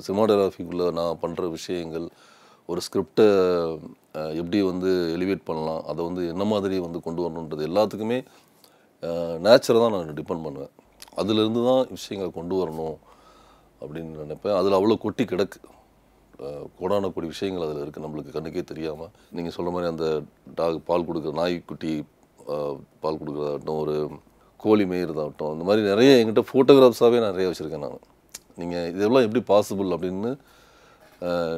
சினிமாட்டோகிராஃபிக்குள்ளே 0.05 0.87
நான் 0.99 1.19
பண்ணுற 1.21 1.43
விஷயங்கள் 1.55 2.05
ஒரு 2.69 2.79
ஸ்கிரிப்டை 2.85 3.25
எப்படி 4.39 4.59
வந்து 4.71 4.89
எலிவேட் 5.15 5.47
பண்ணலாம் 5.47 5.81
அதை 5.91 6.01
வந்து 6.07 6.23
என்ன 6.33 6.43
மாதிரி 6.51 6.75
வந்து 6.85 6.99
கொண்டு 7.05 7.23
வரணுன்றது 7.25 7.67
எல்லாத்துக்குமே 7.69 8.19
நேச்சரை 9.45 9.77
தான் 9.83 9.93
நான் 9.95 10.17
டிபெண்ட் 10.19 10.45
பண்ணுவேன். 10.47 10.73
அதுலேருந்து 11.21 11.61
தான் 11.69 11.81
விஷயங்களை 11.95 12.29
கொண்டு 12.37 12.55
வரணும் 12.61 12.97
அப்படின்னு 13.81 14.21
நினைப்பேன். 14.25 14.57
அதில் 14.59 14.77
அவ்வளோ 14.79 14.97
கொட்டி 15.05 15.23
கிடக்கு. 15.31 15.59
கோடான 16.79 17.09
கொடி 17.15 17.27
விஷயங்கள் 17.33 17.65
அதில் 17.65 17.81
இருக்குது 17.83 18.05
நம்மளுக்கு 18.05 18.35
கண்ணுக்கே 18.35 18.63
தெரியாமல் 18.71 19.11
நீங்கள் 19.37 19.55
சொல்கிற 19.55 19.73
மாதிரி 19.75 19.91
அந்த 19.93 20.07
டாக் 20.59 20.79
பால் 20.89 21.07
கொடுக்குற 21.09 21.33
நாய்க்குட்டி 21.41 21.91
பால் 23.03 23.19
கொடுக்குறதாகட்டும் 23.21 23.81
ஒரு 23.83 23.95
கோழி 24.63 24.85
மேயிறதாகட்டும் 24.85 25.53
இந்த 25.55 25.63
மாதிரி 25.63 25.81
நிறைய 25.89 26.11
என்கிட்ட 26.19 26.43
ஃபோட்டோகிராஃப்ஸாகவே 26.49 27.19
நிறைய 27.27 27.45
வச்சுருக்கேன் 27.49 27.85
நான். 27.85 28.01
நீங்கள் 28.57 28.89
இதெல்லாம் 28.89 29.25
எப்படி 29.27 29.43
பாசிபிள் 29.51 29.93
அப்படின்னு 29.95 30.31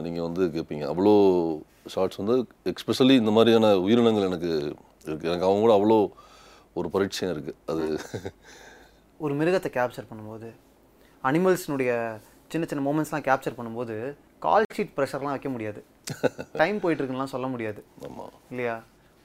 நீங்கள் 0.01 0.25
வந்து 0.27 0.43
கேட்பீங்க 0.55 0.85
அவ்வளோ 0.91 1.13
ஷார்ட்ஸ் 1.89 2.19
வந்து 2.21 2.35
எக்ஸ்பெஷலி 2.71 3.15
இந்த 3.21 3.31
மாதிரியான 3.31 3.71
உயிரினங்கள் 3.85 4.27
எனக்கு 4.27 4.51
இருக்குது 5.05 5.29
எனக்கு 5.29 5.47
அவங்க 5.47 5.63
கூட 5.65 5.73
அவ்வளோ 5.73 5.97
ஒரு 6.75 6.89
பரிச்சயம் 6.89 7.33
இருக்குது 7.33 7.59
அது 7.69 7.83
ஒரு 9.19 9.33
மிருகத்தை 9.39 9.69
கேப்சர் 9.75 10.09
பண்ணும்போது 10.09 10.47
அனிமல்ஸ்னுடைய 11.23 11.91
சின்ன 12.51 12.65
சின்ன 12.65 12.81
மூமெண்ட்ஸ்லாம் 12.87 13.27
கேப்சர் 13.27 13.57
பண்ணும்போது 13.59 13.95
கால் 14.39 14.65
ஷீட் 14.75 14.95
ப்ரெஷர்லாம் 14.97 15.35
வைக்க 15.35 15.49
முடியாது. 15.49 15.79
டைம் 16.59 16.79
போயிட்டு 16.79 17.01
இருக்குன்னுலாம் 17.01 17.33
சொல்ல 17.33 17.47
முடியாது. 17.47 17.79
ஆமாம் 18.07 18.33
இல்லையா? 18.51 18.75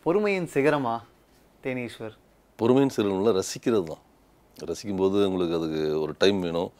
பொறுமையின் 0.07 0.49
சிகரமா 0.55 0.95
தேனீஸ்வர்? 1.65 2.15
பொறுமையின் 2.61 2.95
சிறுவனில் 2.97 3.37
ரசிக்கிறது 3.41 3.85
தான். 3.91 4.03
ரசிக்கும்போது 4.71 5.19
உங்களுக்கு 5.29 5.59
அதுக்கு 5.59 5.83
ஒரு 6.05 6.13
டைம் 6.23 6.41
வேணும். 6.47 6.71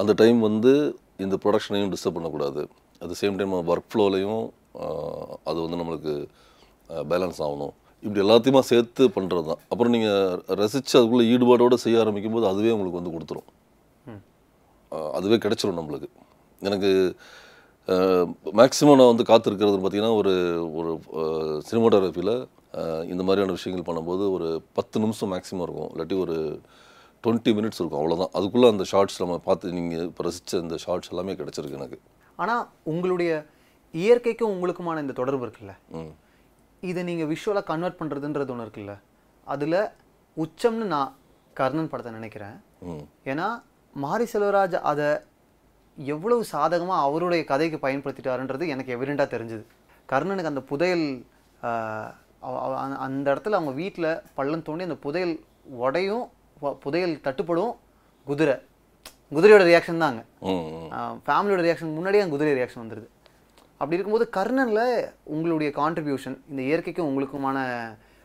அந்த 0.00 0.12
டைம் 0.20 0.38
வந்து 0.48 0.72
இந்த 1.24 1.36
ப்ரொடக்ஷனையும் 1.42 1.92
டிஸ்டர்ப் 1.94 2.16
பண்ணக்கூடாது. 2.18 2.62
அட் 3.04 3.18
சேம் 3.22 3.38
டைம் 3.40 3.54
ஒர்க் 3.72 3.90
ஃப்ளோலையும் 3.92 4.42
அது 5.50 5.58
வந்து 5.64 5.78
நம்மளுக்கு 5.80 6.14
பேலன்ஸ் 7.12 7.40
ஆகணும். 7.46 7.74
இப்படி 8.04 8.20
எல்லாத்தையுமா 8.24 8.62
சேர்த்து 8.70 9.02
பண்ணுறது 9.16 9.46
தான். 9.48 9.62
அப்புறம் 9.72 9.94
நீங்கள் 9.94 10.56
ரசித்து 10.60 10.94
அதுக்குள்ளே 10.98 11.26
ஈடுபாடோடு 11.32 11.76
செய்ய 11.84 12.02
ஆரம்பிக்கும் 12.02 12.36
போது 12.36 12.46
அதுவே 12.52 12.70
உங்களுக்கு 12.76 13.00
வந்து 13.00 13.14
கொடுத்துரும். 13.16 13.48
அதுவே 15.18 15.36
கிடைச்சிரும் 15.44 15.78
நம்மளுக்கு. 15.80 16.08
எனக்கு 16.68 16.90
மேக்ஸிமம் 18.60 18.98
நான் 19.00 19.12
வந்து 19.12 19.26
காத்திருக்கிறது 19.32 19.78
பார்த்தீங்கன்னா 19.82 20.14
ஒரு 20.20 20.32
ஒரு 20.80 20.90
சினிமாட்டோகிராஃபியில் 21.68 22.34
இந்த 23.12 23.22
மாதிரியான 23.26 23.54
விஷயங்கள் 23.58 23.86
பண்ணும்போது 23.88 24.24
ஒரு 24.36 24.48
பத்து 24.78 24.96
நிமிஷம் 25.04 25.30
மேக்ஸிமம் 25.32 25.64
இருக்கும். 25.66 25.90
இல்லாட்டி 25.92 26.16
ஒரு 26.24 26.36
டுவெண்ட்டி 27.24 27.52
மினிட்ஸ் 27.58 27.80
இருக்கும் 27.80 28.00
அவ்வளோதான் 28.00 28.32
அதுக்குள்ளே 28.38 28.68
அந்த 28.72 28.84
ஷார்ட்ஸ் 28.90 29.20
நம்ம 29.22 29.38
பார்த்து 29.46 29.72
நீங்கள் 29.78 30.04
இப்போ 30.10 30.24
ரசித்த 30.26 30.60
இந்த 30.64 30.76
ஷார்ட்ஸ் 30.84 31.10
எல்லாமே 31.12 31.32
கிடச்சிருக்கு 31.40 31.78
எனக்கு. 31.80 31.98
ஆனால் 32.42 32.64
உங்களுடைய 32.92 33.30
இயற்கைக்கும் 33.94 34.52
உங்களுக்குமான 34.54 35.00
இந்த 35.04 35.14
தொடர்பு 35.20 35.44
இருக்குல்ல? 35.46 35.74
இதை 36.90 37.00
நீங்கள் 37.08 37.30
விஷுவலாக 37.32 37.68
கன்வெர்ட் 37.72 37.98
பண்ணுறதுன்றது 38.00 38.52
ஒன்று 38.54 38.66
இருக்குல்ல? 38.66 38.94
அதில் 39.54 39.80
உச்சம்னு 40.36 40.86
நான் 40.94 41.10
கர்ணன் 41.60 41.90
படத்தை 41.92 42.12
நினைக்கிறேன். 42.18 42.56
ஏன்னா 43.30 43.48
மாரி 44.04 44.26
செல்வராஜ் 44.32 44.76
அதை 44.90 45.08
எவ்வளவு 45.98 46.42
சாதகமாக 46.54 47.06
அவருடைய 47.06 47.42
கதைக்கு 47.52 47.78
பயன்படுத்திட்டாருன்றது 47.86 48.64
எனக்கு 48.74 48.94
எவிடெண்ட்டாக 48.96 49.28
தெரிஞ்சுது. 49.34 49.64
கர்ணனுக்கு 50.12 50.52
அந்த 50.52 50.62
புதையல் 50.70 51.06
அந்த- 52.40 52.96
அந்த 52.96 53.34
இடத்துல 53.34 53.50
அவங்க 53.50 53.70
வீட்டில் 53.70 54.20
பள்ளம் 54.34 54.62
தோண்டி 54.62 54.82
அந்த 54.82 54.94
புதையல் 54.96 55.40
உடையும் 55.64 56.28
புதையல் 56.80 57.20
தட்டுப்படும் 57.24 57.76
குதிரை. 58.26 58.54
குதிரையோட 59.34 59.64
ரியாக்ஷன் 59.70 59.98
தாங்க. 59.98 60.24
ஃபேமிலியோட 61.26 61.62
ரியாக்ஷன் 61.62 61.94
முன்னாடியே 61.94 62.22
அந்த 62.22 62.36
குதிரை 62.36 62.62
ரியாக்ஷன் 62.62 62.80
வந்துடுது 62.80 63.08
அப்படி 63.78 64.00
இருக்கும்போது 64.00 64.30
கர்ணனில் 64.36 65.10
உங்களுடைய 65.22 65.72
கான்ட்ரிபியூஷன் 65.76 66.40
இந்த 66.50 66.62
இயற்கைக்கும் 66.62 67.08
உங்களுக்குமான 67.10 67.58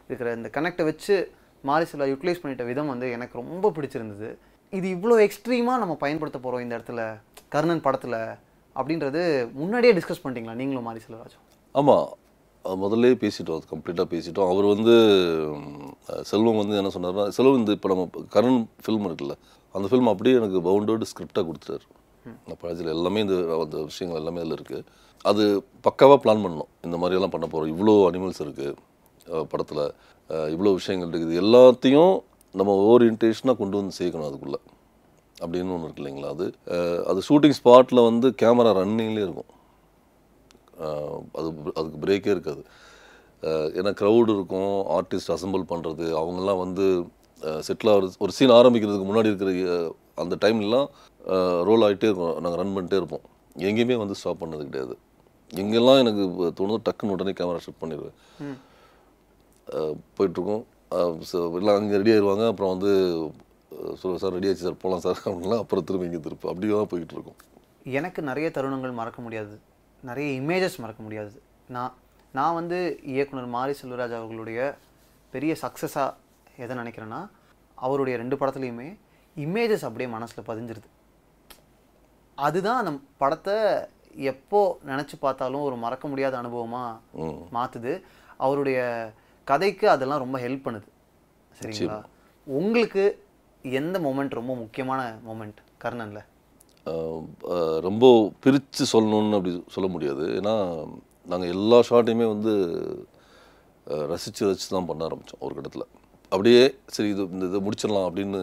இருக்கிற 0.05 0.33
இந்த 0.33 0.49
கனெக்டை 0.53 0.83
வச்சு 0.83 1.31
மாரி 1.63 1.85
செல்வா 1.85 2.01
யூட்டிலைஸ் 2.01 2.41
பண்ணிட்ட 2.43 2.65
விதம் 2.65 2.87
வந்து 2.87 3.11
எனக்கு 3.11 3.37
ரொம்ப 3.37 3.69
பிடிச்சிருந்தது. 3.69 4.35
இது 4.69 4.87
இவ்வளோ 4.95 5.29
எக்ஸ்ட்ரீமாக 5.29 5.77
நம்ம 5.77 5.95
பயன்படுத்த 5.95 6.39
போகிறோம் 6.39 6.63
இந்த 6.63 6.77
இடத்துல 6.77 7.17
கர்ணன் 7.49 7.81
படத்தில் 7.81 8.17
அப்படின்றது 8.75 9.51
முன்னாடியே 9.51 9.93
டிஸ்கஸ் 9.93 10.23
பண்ணிட்டீங்களா? 10.23 10.53
நீங்களும் 10.53 10.83
மாரி 10.83 10.99
செல்வராஜும். 11.09 11.43
ஆமாம் 11.71 12.09
முதல்ல 12.83 13.11
பேசிட்டோம் 13.23 13.57
அது 13.57 13.71
கம்ப்ளீட்டாக 13.73 14.07
பேசிட்டோம். 14.13 14.49
அவர் 14.53 14.67
வந்து 14.73 14.93
செல்வம் 16.31 16.59
வந்து 16.61 16.79
என்ன 16.81 16.91
சொன்னார்னா 16.95 17.25
செல்வம் 17.37 17.59
இந்த 17.61 17.71
இப்போ 17.77 17.89
நம்ம 17.93 18.23
கரண் 18.35 18.59
ஃபில்ம் 18.83 19.07
இருக்குல்ல 19.09 19.35
அந்த 19.75 19.85
ஃபில்ம் 19.91 20.11
அப்படியே 20.11 20.35
எனக்கு 20.39 20.59
பவுண்டோடு 20.67 21.09
ஸ்கிரிப்டாக 21.11 21.43
கொடுத்துட்டாரு. 21.47 21.85
அந்த 22.43 22.55
பழத்தில் 22.61 22.93
எல்லாமே 22.97 23.19
இந்த 23.25 23.35
அந்த 23.63 23.77
விஷயங்கள் 23.89 24.19
எல்லாமே 24.21 24.41
அதில் 24.43 24.57
இருக்குது 24.57 24.85
அது 25.31 25.43
பக்காவாக 25.87 26.19
பிளான் 26.23 26.43
பண்ணோம் 26.45 26.69
இந்த 26.85 26.95
மாதிரியெல்லாம் 27.01 27.33
பண்ண 27.35 27.45
போகிறோம் 27.51 27.71
இவ்வளோ 27.73 27.93
அனிமல்ஸ் 28.09 28.41
இருக்குது 28.45 29.43
படத்தில். 29.51 29.83
இவ்வளோ 30.53 30.71
விஷயங்கள் 30.79 31.09
இருக்குது. 31.11 31.35
எல்லாத்தையும் 31.43 32.13
நம்ம 32.59 32.73
ஓரியன்டேஷனாக 32.91 33.57
கொண்டு 33.61 33.75
வந்து 33.79 33.93
சேர்க்கணும் 33.99 34.27
அதுக்குள்ளே. 34.29 34.59
அப்படின்னு 35.43 35.73
ஒன்று 35.75 35.87
இருக்கு 35.87 36.01
இல்லைங்களா 36.01 36.29
அது? 36.35 36.45
அது 37.09 37.19
ஷூட்டிங் 37.27 37.55
ஸ்பாட்டில் 37.59 38.07
வந்து 38.09 38.27
கேமரா 38.41 38.71
ரன்னிங்லேயே 38.79 39.25
இருக்கும். 39.27 39.49
அது 41.39 41.47
அதுக்கு 41.79 41.99
பிரேக்கே 42.05 42.31
இருக்காது. 42.35 42.63
ஏன்னா 43.79 43.91
க்ரௌடு 44.01 44.31
இருக்கும் 44.37 44.73
ஆர்டிஸ்ட் 44.97 45.33
அசம்பிள் 45.35 45.69
பண்ணுறது 45.71 46.05
அவங்கெல்லாம் 46.21 46.61
வந்து 46.65 46.85
செட்டில் 47.67 47.91
ஆகிற 47.93 48.09
ஒரு 48.25 48.31
சீன் 48.37 48.57
ஆரம்பிக்கிறதுக்கு 48.59 49.07
முன்னாடி 49.09 49.31
இருக்கிற 49.31 49.51
அந்த 50.23 50.35
டைம்லாம் 50.43 50.87
ரோல் 51.69 51.85
ஆகிட்டே 51.87 52.09
இருக்கும். 52.09 52.35
நாங்கள் 52.43 52.61
ரன் 52.61 52.75
பண்ணிட்டே 52.75 52.99
இருப்போம். 53.01 53.25
எங்கேயுமே 53.69 53.97
வந்து 54.03 54.17
ஸ்டாப் 54.19 54.41
பண்ணது 54.43 54.63
கிடையாது. 54.69 54.95
எங்கெல்லாம் 55.61 55.99
எனக்கு 56.03 56.23
தோணுதோ 56.59 56.77
டக்குன்னு 56.87 57.15
உடனே 57.15 57.33
கேமரா 57.39 57.59
ஷிஃப்ட் 57.65 57.83
பண்ணிடுவேன். 57.83 58.15
போயிட்டுருக்கோம். 60.17 60.63
எல்லாம் 61.59 61.77
அங்கே 61.79 61.99
ரெடி 62.01 62.13
ஆயிடுவாங்க 62.15 62.45
அப்புறம் 62.51 62.73
வந்து 62.75 62.91
சொல்லுங்கள் 63.99 64.23
சார் 64.23 64.35
ரெடி 64.37 64.49
ஆச்சு 64.49 64.65
சார். 64.67 64.81
போகலாம் 64.83 65.03
சார். 65.05 65.21
அப்படின்லாம் 65.29 65.63
அப்புறம் 65.63 65.85
திரும்ப 65.87 66.09
இங்கே 66.09 66.21
திருப்பி 66.25 66.51
அப்படியே 66.51 66.73
தான் 66.73 67.15
இருக்கோம் 67.17 67.39
எனக்கு 67.99 68.19
நிறைய 68.29 68.47
தருணங்கள் 68.57 68.99
மறக்க 68.99 69.19
முடியாது. 69.25 69.55
நிறைய 70.09 70.27
இமேஜஸ் 70.41 70.81
மறக்க 70.83 71.01
முடியாது 71.05 71.39
நான் 71.75 71.93
நான் 72.37 72.57
வந்து 72.59 72.77
இயக்குனர் 73.13 73.53
மாரி 73.55 73.73
செல்வராஜ் 73.79 74.15
அவர்களுடைய 74.19 74.59
பெரிய 75.33 75.51
சக்ஸஸாக 75.63 76.17
எதை 76.63 76.73
நினைக்கிறேன்னா 76.81 77.21
அவருடைய 77.85 78.15
ரெண்டு 78.21 78.35
படத்துலையுமே 78.41 78.89
இமேஜஸ் 79.45 79.85
அப்படியே 79.87 80.09
மனசில் 80.15 80.47
பதிஞ்சிருது. 80.49 80.87
அதுதான் 82.45 82.79
அந்த 82.81 82.93
படத்தை 83.21 83.55
எப்போ 84.31 84.59
நினச்சி 84.91 85.15
பார்த்தாலும் 85.23 85.65
ஒரு 85.67 85.77
மறக்க 85.85 86.05
முடியாத 86.11 86.35
அனுபவமாக 86.41 87.23
மாற்றுது 87.57 87.93
அவருடைய 88.45 88.79
கதைக்கு 89.49 89.85
அதெல்லாம் 89.95 90.23
ரொம்ப 90.23 90.37
ஹெல்ப் 90.45 90.65
பண்ணுது. 90.67 90.87
சரிங்களா? 91.59 91.97
உங்களுக்கு 92.47 93.03
எந்த 93.79 93.95
மொமெண்ட் 94.05 94.39
ரொம்ப 94.39 94.53
முக்கியமான 94.63 95.01
மொமெண்ட் 95.27 95.59
கர்ணனில்? 95.83 96.23
ரொம்ப 97.87 98.05
பிரித்து 98.43 98.83
சொல்லணும்னு 98.93 99.37
அப்படி 99.37 99.53
சொல்ல 99.75 99.87
முடியாது. 99.95 100.23
ஏன்னா 100.39 100.55
நாங்கள் 101.31 101.51
எல்லா 101.55 101.77
ஷாட்டையுமே 101.89 102.25
வந்து 102.33 102.53
ரசித்து 104.11 104.47
ரசித்து 104.49 104.75
தான் 104.77 104.89
பண்ண 104.89 105.01
ஆரம்பித்தோம் 105.07 105.43
ஒரு 105.45 105.53
கட்டத்தில். 105.57 105.87
அப்படியே 106.31 106.61
சரி 106.95 107.09
இது 107.13 107.23
இந்த 107.35 107.43
இதை 107.51 107.59
முடிச்சிடலாம் 107.65 108.07
அப்படின்னு 108.09 108.39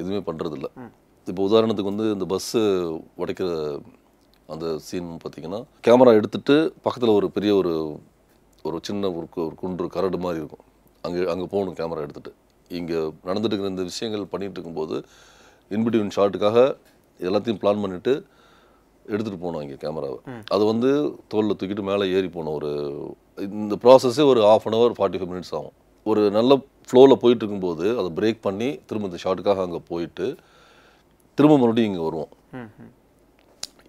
எதுவுமே 0.00 0.20
பண்ணுறதில்ல 0.28 0.68
இப்போ 1.26 1.42
உதாரணத்துக்கு 1.48 1.92
வந்து 1.92 2.06
இந்த 2.16 2.26
பஸ்ஸு 2.32 2.60
உடைக்கிற 3.22 3.48
அந்த 4.52 4.66
சீன் 4.86 5.10
பார்த்தீங்கன்னா 5.22 5.60
கேமரா 5.86 6.12
எடுத்துட்டு 6.18 6.54
பக்கத்தில் 6.86 7.16
ஒரு 7.18 7.26
பெரிய 7.36 7.52
ஒரு 7.60 7.72
ஒரு 8.68 8.78
சின்ன 8.88 9.10
ஒரு 9.18 9.26
குன்று 9.60 9.86
கரடு 9.96 10.18
மாதிரி 10.24 10.40
இருக்கும். 10.42 10.64
அங்கே 11.06 11.20
அங்கே 11.32 11.46
போகணும் 11.52 11.76
கேமரா 11.80 12.04
எடுத்துட்டு. 12.06 12.32
இங்கே 12.78 12.98
நடந்துட்டு 13.28 13.52
இருக்கிற 13.52 13.74
இந்த 13.74 13.84
விஷயங்கள் 13.90 14.30
பண்ணிட்டு 14.32 14.58
இருக்கும்போது 14.58 14.96
இன்பிட்வீன் 15.74 16.14
ஷாட்டுக்காக 16.16 16.58
எல்லாத்தையும் 17.28 17.60
பிளான் 17.62 17.82
பண்ணிவிட்டு 17.84 18.14
எடுத்துகிட்டு 19.12 19.44
போனோம் 19.44 19.62
இங்கே 19.64 19.78
கேமராவை 19.82 20.18
அது 20.54 20.62
வந்து 20.72 20.90
தோலில் 21.32 21.56
தூக்கிட்டு 21.60 21.84
மேலே 21.90 22.04
ஏறி 22.16 22.28
போனோம். 22.36 22.56
ஒரு 22.58 22.70
இந்த 23.60 23.76
ப்ராசஸே 23.84 24.24
ஒரு 24.32 24.40
half 24.52 24.66
an 24.68 24.76
hour 24.78 24.94
forty 24.98 25.20
five 25.20 25.32
minutes 25.32 25.54
ஆகும். 25.58 25.74
ஒரு 26.10 26.22
நல்ல 26.36 26.52
ஃப்ளோவில் 26.88 27.20
போயிட்டு 27.22 27.42
இருக்கும்போது 27.44 27.86
அதை 28.00 28.08
பிரேக் 28.18 28.40
பண்ணி 28.46 28.68
திரும்ப 28.88 29.10
இந்த 29.10 29.20
ஷார்ட்டுக்காக 29.24 29.64
அங்கே 29.66 29.80
போயிட்டு 29.90 30.26
திரும்ப 31.38 31.56
மறுபடியும் 31.62 31.90
இங்கே 31.90 32.04
வருவோம். 32.08 32.32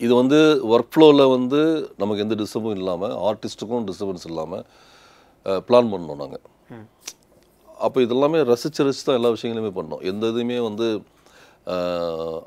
இது 0.06 0.14
வந்து 0.22 0.40
ஒர்க் 0.74 0.92
ஃப்ளோவில் 0.94 1.32
வந்து 1.36 1.62
நமக்கு 2.02 2.24
எந்த 2.26 2.36
டிஸ்டர்பும் 2.42 2.78
இல்லாமல் 2.80 3.16
ஆர்டிஸ்ட்டுக்கும் 3.30 3.88
டிஸ்டர்பன்ஸ் 3.90 4.28
இல்லாமல் 4.32 4.64
பிளான் 5.68 5.92
பண்ணோம் 5.94 6.22
நாங்கள் 6.24 6.44
அப்போ 7.86 8.00
இதெல்லாமே 8.06 8.40
ரசித்து 8.52 8.86
ரசித்து 8.88 9.08
தான் 9.08 9.20
எல்லா 9.20 9.30
விஷயங்களுமே 9.36 9.72
பண்ணோம். 9.78 10.02
எந்த 10.12 10.24
இதுவுமே 10.32 10.58
வந்து 10.70 10.88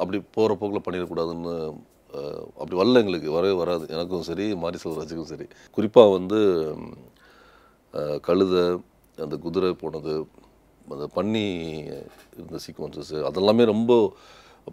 அப்படி 0.00 0.18
போகிற 0.36 0.52
போக்கில் 0.60 0.84
பண்ணிடக்கூடாதுன்னு 0.86 1.54
அப்படி 2.60 2.74
வரல 2.80 3.00
எங்களுக்கு. 3.02 3.28
வரவே 3.36 3.54
வராது. 3.60 3.84
எனக்கும் 3.94 4.26
சரி 4.28 4.46
மாரி 4.62 4.78
செல்வராஜுக்கும் 4.82 5.32
சரி. 5.32 5.46
குறிப்பாக 5.76 6.14
வந்து 6.16 6.40
கழுதை 8.28 8.62
அந்த 9.18 9.34
குதிரை 9.44 9.72
போனது 9.82 10.12
அந்த 10.94 11.04
பன்னி 11.16 11.42
இருந்த 12.36 12.58
சீக்வன்சஸ் 12.64 13.12
அதெல்லாமே 13.28 13.64
ரொம்ப 13.72 13.92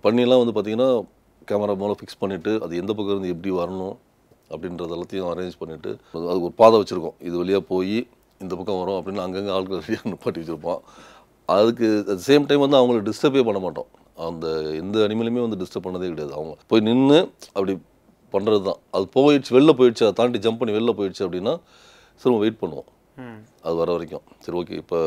பன்னியெல்லாம் 0.06 0.42
வந்து 0.44 0.56
பார்த்திங்கன்னா 0.56 0.90
கேமரா 1.50 1.74
மூலம் 1.82 2.00
ஃபிக்ஸ் 2.00 2.22
பண்ணிவிட்டு 2.22 2.52
அது 2.66 2.80
எந்த 2.82 2.92
பக்கம் 2.98 3.14
இருந்து 3.16 3.34
எப்படி 3.36 3.52
வரணும் 3.60 3.96
அப்படின்றது 4.54 4.96
எல்லாத்தையும் 4.96 5.30
அரேஞ்ச் 5.32 5.60
பண்ணிவிட்டு 5.62 5.92
அது 6.14 6.42
ஒரு 6.48 6.54
பாதை 6.62 6.76
வச்சுருக்கோம். 6.82 7.18
இது 7.28 7.36
வழியாக 7.42 7.64
போய் 7.72 7.98
இந்த 8.44 8.54
பக்கம் 8.60 8.80
வரும் 8.82 8.98
அப்படின்னு 9.00 9.24
அங்கங்கே 9.26 9.54
ஆட்கள் 9.58 9.82
ரெடியாக 9.82 10.12
நிப்பாட்டி 10.14 10.42
வச்சுருப்போம் 10.42 10.82
அதுக்கு 11.50 11.88
அட் 12.14 12.24
சேம் 12.30 12.48
டைம் 12.50 12.64
வந்து 12.66 12.80
அவங்கள 12.80 13.04
டிஸ்டர்பே 13.10 13.44
பண்ண 13.50 13.60
மாட்டோம். 13.66 13.90
அந்த 14.30 14.48
எந்த 14.82 14.98
அனிமலுமே 15.06 15.42
வந்து 15.46 15.60
டிஸ்டர்ப் 15.62 15.86
பண்ணதே 15.88 16.10
கிடையாது. 16.14 16.34
அவங்க 16.38 16.54
போய் 16.72 16.86
நின்று 16.88 17.20
அப்படி 17.56 17.74
பண்ணுறது 18.34 18.64
தான் 18.70 18.82
அது 18.98 19.06
போயிடுச்சு 19.16 19.56
வெளில 19.58 19.72
போயிடுச்சு 19.80 20.06
அதை 20.08 20.16
தாண்டி 20.20 20.42
ஜம்ப் 20.46 20.60
பண்ணி 20.60 20.76
வெளில 20.78 20.92
போயிடுச்சு 21.00 21.24
அப்படின்னா 21.28 21.54
திரும்ப 22.22 22.40
வெயிட் 22.44 22.60
பண்ணுவோம். 22.64 22.90
அது 23.66 23.76
வர 23.82 23.90
வரைக்கும். 23.96 24.26
சரி 24.44 24.58
ஓகே 24.60 24.76
இப்போ 24.84 25.00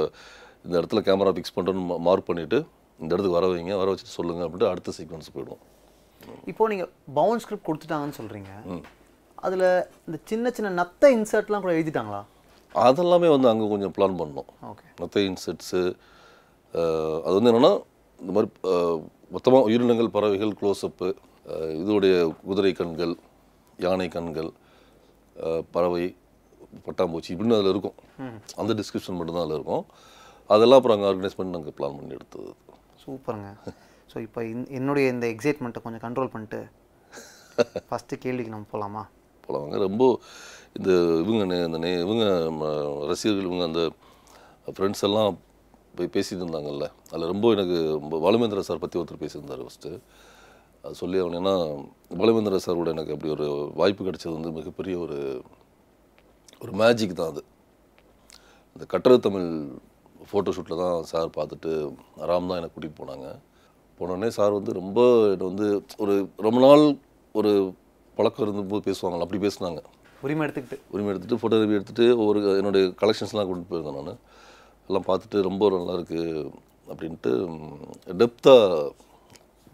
இந்த 0.64 0.74
இடத்துல 0.80 1.00
கேமரா 1.06 1.32
ஃபிக்ஸ் 1.36 1.54
பண்ணுறோன்னு 1.56 2.00
மார்க் 2.08 2.28
பண்ணிவிட்டு 2.30 2.58
இந்த 3.02 3.10
இடத்துக்கு 3.14 3.38
வர 3.38 3.46
வைங்க 3.52 3.76
வர 3.82 3.88
வச்சு 3.92 4.14
சொல்லுங்கள் 4.18 4.44
அப்படின்ட்டு 4.46 4.70
அடுத்த 4.72 4.92
சீக்வன்ஸ் 4.98 5.32
போயிடுவோம். 5.34 5.62
இப்போ 6.50 6.68
நீங்கள் 6.72 6.90
பவுன் 7.18 7.40
ஸ்கிரிப்ட் 7.44 7.66
கொடுத்துட்டாங்கன்னு 7.68 8.18
சொல்கிறீங்க 8.20 8.50
அதில் 9.46 9.66
இந்த 10.06 10.18
சின்ன 10.30 10.52
சின்ன 10.56 10.68
நத்த 10.80 11.10
இன்சர்ட்லாம் 11.16 11.64
கூட 11.64 11.72
எழுதிட்டாங்களா? 11.78 12.20
அதெல்லாமே 12.84 13.28
வந்து 13.34 13.48
அங்கே 13.52 13.66
கொஞ்சம் 13.72 13.94
பிளான் 13.96 14.16
பண்ணோம். 14.20 14.48
ஓகே. 14.70 14.86
மற்ற 15.00 15.20
இன்செட்ஸு 15.30 15.82
அது 17.24 17.34
வந்து 17.38 17.50
என்னென்னா 17.50 17.72
இந்த 18.24 18.32
மாதிரி 18.36 18.50
மொத்தமாக 19.34 19.66
உயிரினங்கள் 19.68 20.14
பறவைகள் 20.16 20.58
க்ளோஸ்அப்பு 20.60 21.08
இதோடைய 21.80 22.14
குதிரை 22.48 22.72
கண்கள் 22.80 23.14
யானை 23.78 24.08
கண்கள் 24.16 24.50
பறவை 25.74 26.04
பட்டாம்பூச்சி 26.86 27.30
இப்படின்னு 27.32 27.56
அதில் 27.56 27.72
இருக்கும். 27.72 27.96
அந்த 28.60 28.72
டிஸ்கிரிப்ஷன் 28.80 29.16
மட்டும்தான் 29.18 29.44
அதில் 29.44 29.58
இருக்கும். 29.58 29.84
அதெல்லாம் 30.50 30.78
அப்புறம் 30.80 30.96
அங்கே 30.96 31.08
ஆர்கனைஸ் 31.10 31.36
பண்ணி 31.38 31.54
நாங்கள் 31.56 31.76
பிளான் 31.78 31.96
பண்ணி 31.98 32.16
எடுத்தது. 32.18 32.50
சூப்பருங்க. 33.02 33.50
ஸோ 34.10 34.18
இப்போ 34.26 34.40
என்னுடைய 34.78 35.06
இந்த 35.14 35.26
எக்ஸைட்மெண்ட்டை 35.34 35.82
கொஞ்சம் 35.84 36.04
கண்ட்ரோல் 36.06 36.32
பண்ணிட்டு 36.34 36.60
ஃபஸ்ட்டு 37.88 38.20
கேள்விக்கு 38.22 38.52
நம்ம 38.52 38.66
போகலாமா 38.72 39.02
போலவாங்க 39.44 39.76
ரொம்ப 39.86 40.02
இந்த 40.78 40.90
இவங்க 41.22 41.42
நே- 41.50 41.64
இந்த 41.68 41.78
நே 41.84 41.90
இவங்க 42.04 42.24
ரசிகர்கள் 43.10 43.48
இவங்க 43.48 43.64
அந்த 43.70 43.82
ஃப்ரெண்ட்ஸ் 44.66 45.04
எல்லாம் 45.08 45.34
பேசிட்டு 46.14 46.42
இருந்தாங்கல்ல 46.44 46.86
அதில் 47.10 47.30
ரொம்ப 47.32 47.52
எனக்கு 47.54 47.76
ரொம்ப 47.98 48.18
பாலுமேந்திர 48.24 48.62
சார் 48.68 48.82
பற்றி 48.84 48.98
ஒருத்தர் 49.00 49.22
பேசியிருந்தார் 49.24 49.64
ஃபஸ்ட்டு 49.66 49.90
அது 50.84 50.94
சொல்லி 51.00 51.18
அவன் 51.22 51.36
ஏன்னா 51.40 51.54
பாலுமேந்திர 52.20 52.58
சாரோட 52.64 52.88
எனக்கு 52.94 53.14
அப்படி 53.14 53.30
ஒரு 53.36 53.46
வாய்ப்பு 53.80 54.06
கிடைச்சது 54.08 54.34
வந்து 54.36 54.50
மிகப்பெரிய 54.58 54.94
ஒரு 54.98 55.18
ஒரு 56.64 56.72
மேஜிக் 56.80 57.18
தான் 57.20 57.30
அது. 57.32 57.42
இந்த 58.76 58.84
கட்டுரை 58.92 59.16
தமிழ் 59.18 59.48
ஃபோட்டோஷூட்டில் 60.30 60.82
தான் 60.82 61.02
சார் 61.10 61.30
பார்த்துட்டு 61.36 61.70
ராம் 62.30 62.48
தான் 62.50 62.58
என்னை 62.58 62.70
கூட்டிகிட்டு 62.70 63.00
போனாங்க. 63.00 63.26
போனோடனே 64.00 64.28
சார் 64.38 64.56
வந்து 64.58 64.72
ரொம்ப 64.80 65.00
என்னை 65.32 65.46
வந்து 65.50 65.66
ஒரு 66.04 66.14
ரொம்ப 66.46 66.60
நாள் 66.66 66.84
ஒரு 67.34 67.50
பழக்கம் 68.16 68.44
இருந்தபோது 68.46 68.86
பேசுவாங்கல்ல 68.88 69.26
அப்படி 69.26 69.42
பேசுனாங்க. 69.46 69.80
உரிமை 70.22 70.42
எடுத்துக்கிட்டு. 70.46 70.78
உரிமை 70.94 71.10
எடுத்துகிட்டு 71.12 71.40
ஃபோட்டோகிராஃபி 71.42 71.76
எடுத்துகிட்டு 71.78 72.06
ஒரு 72.26 72.40
என்னுடைய 72.58 72.84
கலெக்ஷன்ஸ்லாம் 73.02 73.50
கொண்டு 73.50 73.68
போயிருந்தேன் 73.70 74.08
நான். 74.10 74.20
எல்லாம் 74.88 75.06
பார்த்துட்டு 75.08 75.38
ரொம்ப 75.48 75.68
நல்லா 75.76 75.94
இருக்குது 75.98 76.50
அப்படின்ட்டு 76.92 77.32
டெப்த்தாக 78.22 78.90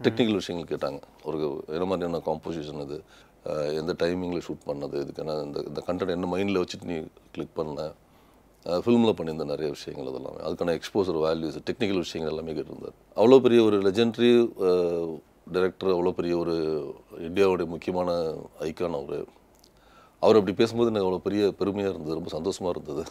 டெக்னிக்கல் 0.05 0.39
விஷயங்கள் 0.41 0.71
கேட்டாங்க. 0.73 1.01
ஒரு 1.29 1.39
என்ன 1.75 1.85
மாதிரியான 1.89 2.21
காம்போசிஷன் 2.27 2.83
இது 2.85 2.97
எந்த 3.79 3.91
டைமிங்கில் 4.03 4.45
ஷூட் 4.45 4.63
பண்ணது? 4.69 4.95
இதுக்கான 5.03 5.35
இந்த 5.47 5.59
இந்த 5.69 5.79
கண்டென்ட் 5.87 6.15
என்ன 6.15 6.29
மைண்டில் 6.33 6.61
வச்சுட்டு 6.61 6.89
நீ 6.91 6.97
கிளிக் 7.35 7.57
பண்ண? 7.59 7.85
ஃபிலிமில் 8.85 9.15
பண்ணியிருந்த 9.17 9.45
நிறைய 9.51 9.67
விஷயங்கள் 9.75 10.09
அதெல்லாமே. 10.11 10.39
அதுக்கான 10.47 10.73
எக்ஸ்போசர் 10.79 11.19
வேல்யூஸ் 11.25 11.57
டெக்னிக்கல் 11.69 12.03
விஷயங்கள் 12.05 12.33
எல்லாமே 12.33 12.55
கேட்டிருந்தார். 12.57 12.95
அவ்வளோ 13.19 13.39
பெரிய 13.45 13.59
ஒரு 13.67 13.77
லெஜெண்ட்ரி 13.87 14.31
டைரக்டர் 15.55 15.93
அவ்வளோ 15.95 16.13
பெரிய 16.19 16.33
ஒரு 16.43 16.55
இந்தியாவுடைய 17.29 17.67
முக்கியமான 17.73 18.09
ஐக்கான் 18.67 18.97
அவர். 19.01 19.23
அவர் 20.25 20.39
அப்படி 20.39 20.55
பேசும்போது 20.59 20.91
எனக்கு 20.91 21.07
அவ்வளோ 21.07 21.23
பெரிய 21.27 21.43
பெருமையாக 21.61 21.93
இருந்தது. 21.93 22.17
ரொம்ப 22.19 22.31
சந்தோஷமாக 22.37 22.73
இருந்தது. 22.75 23.03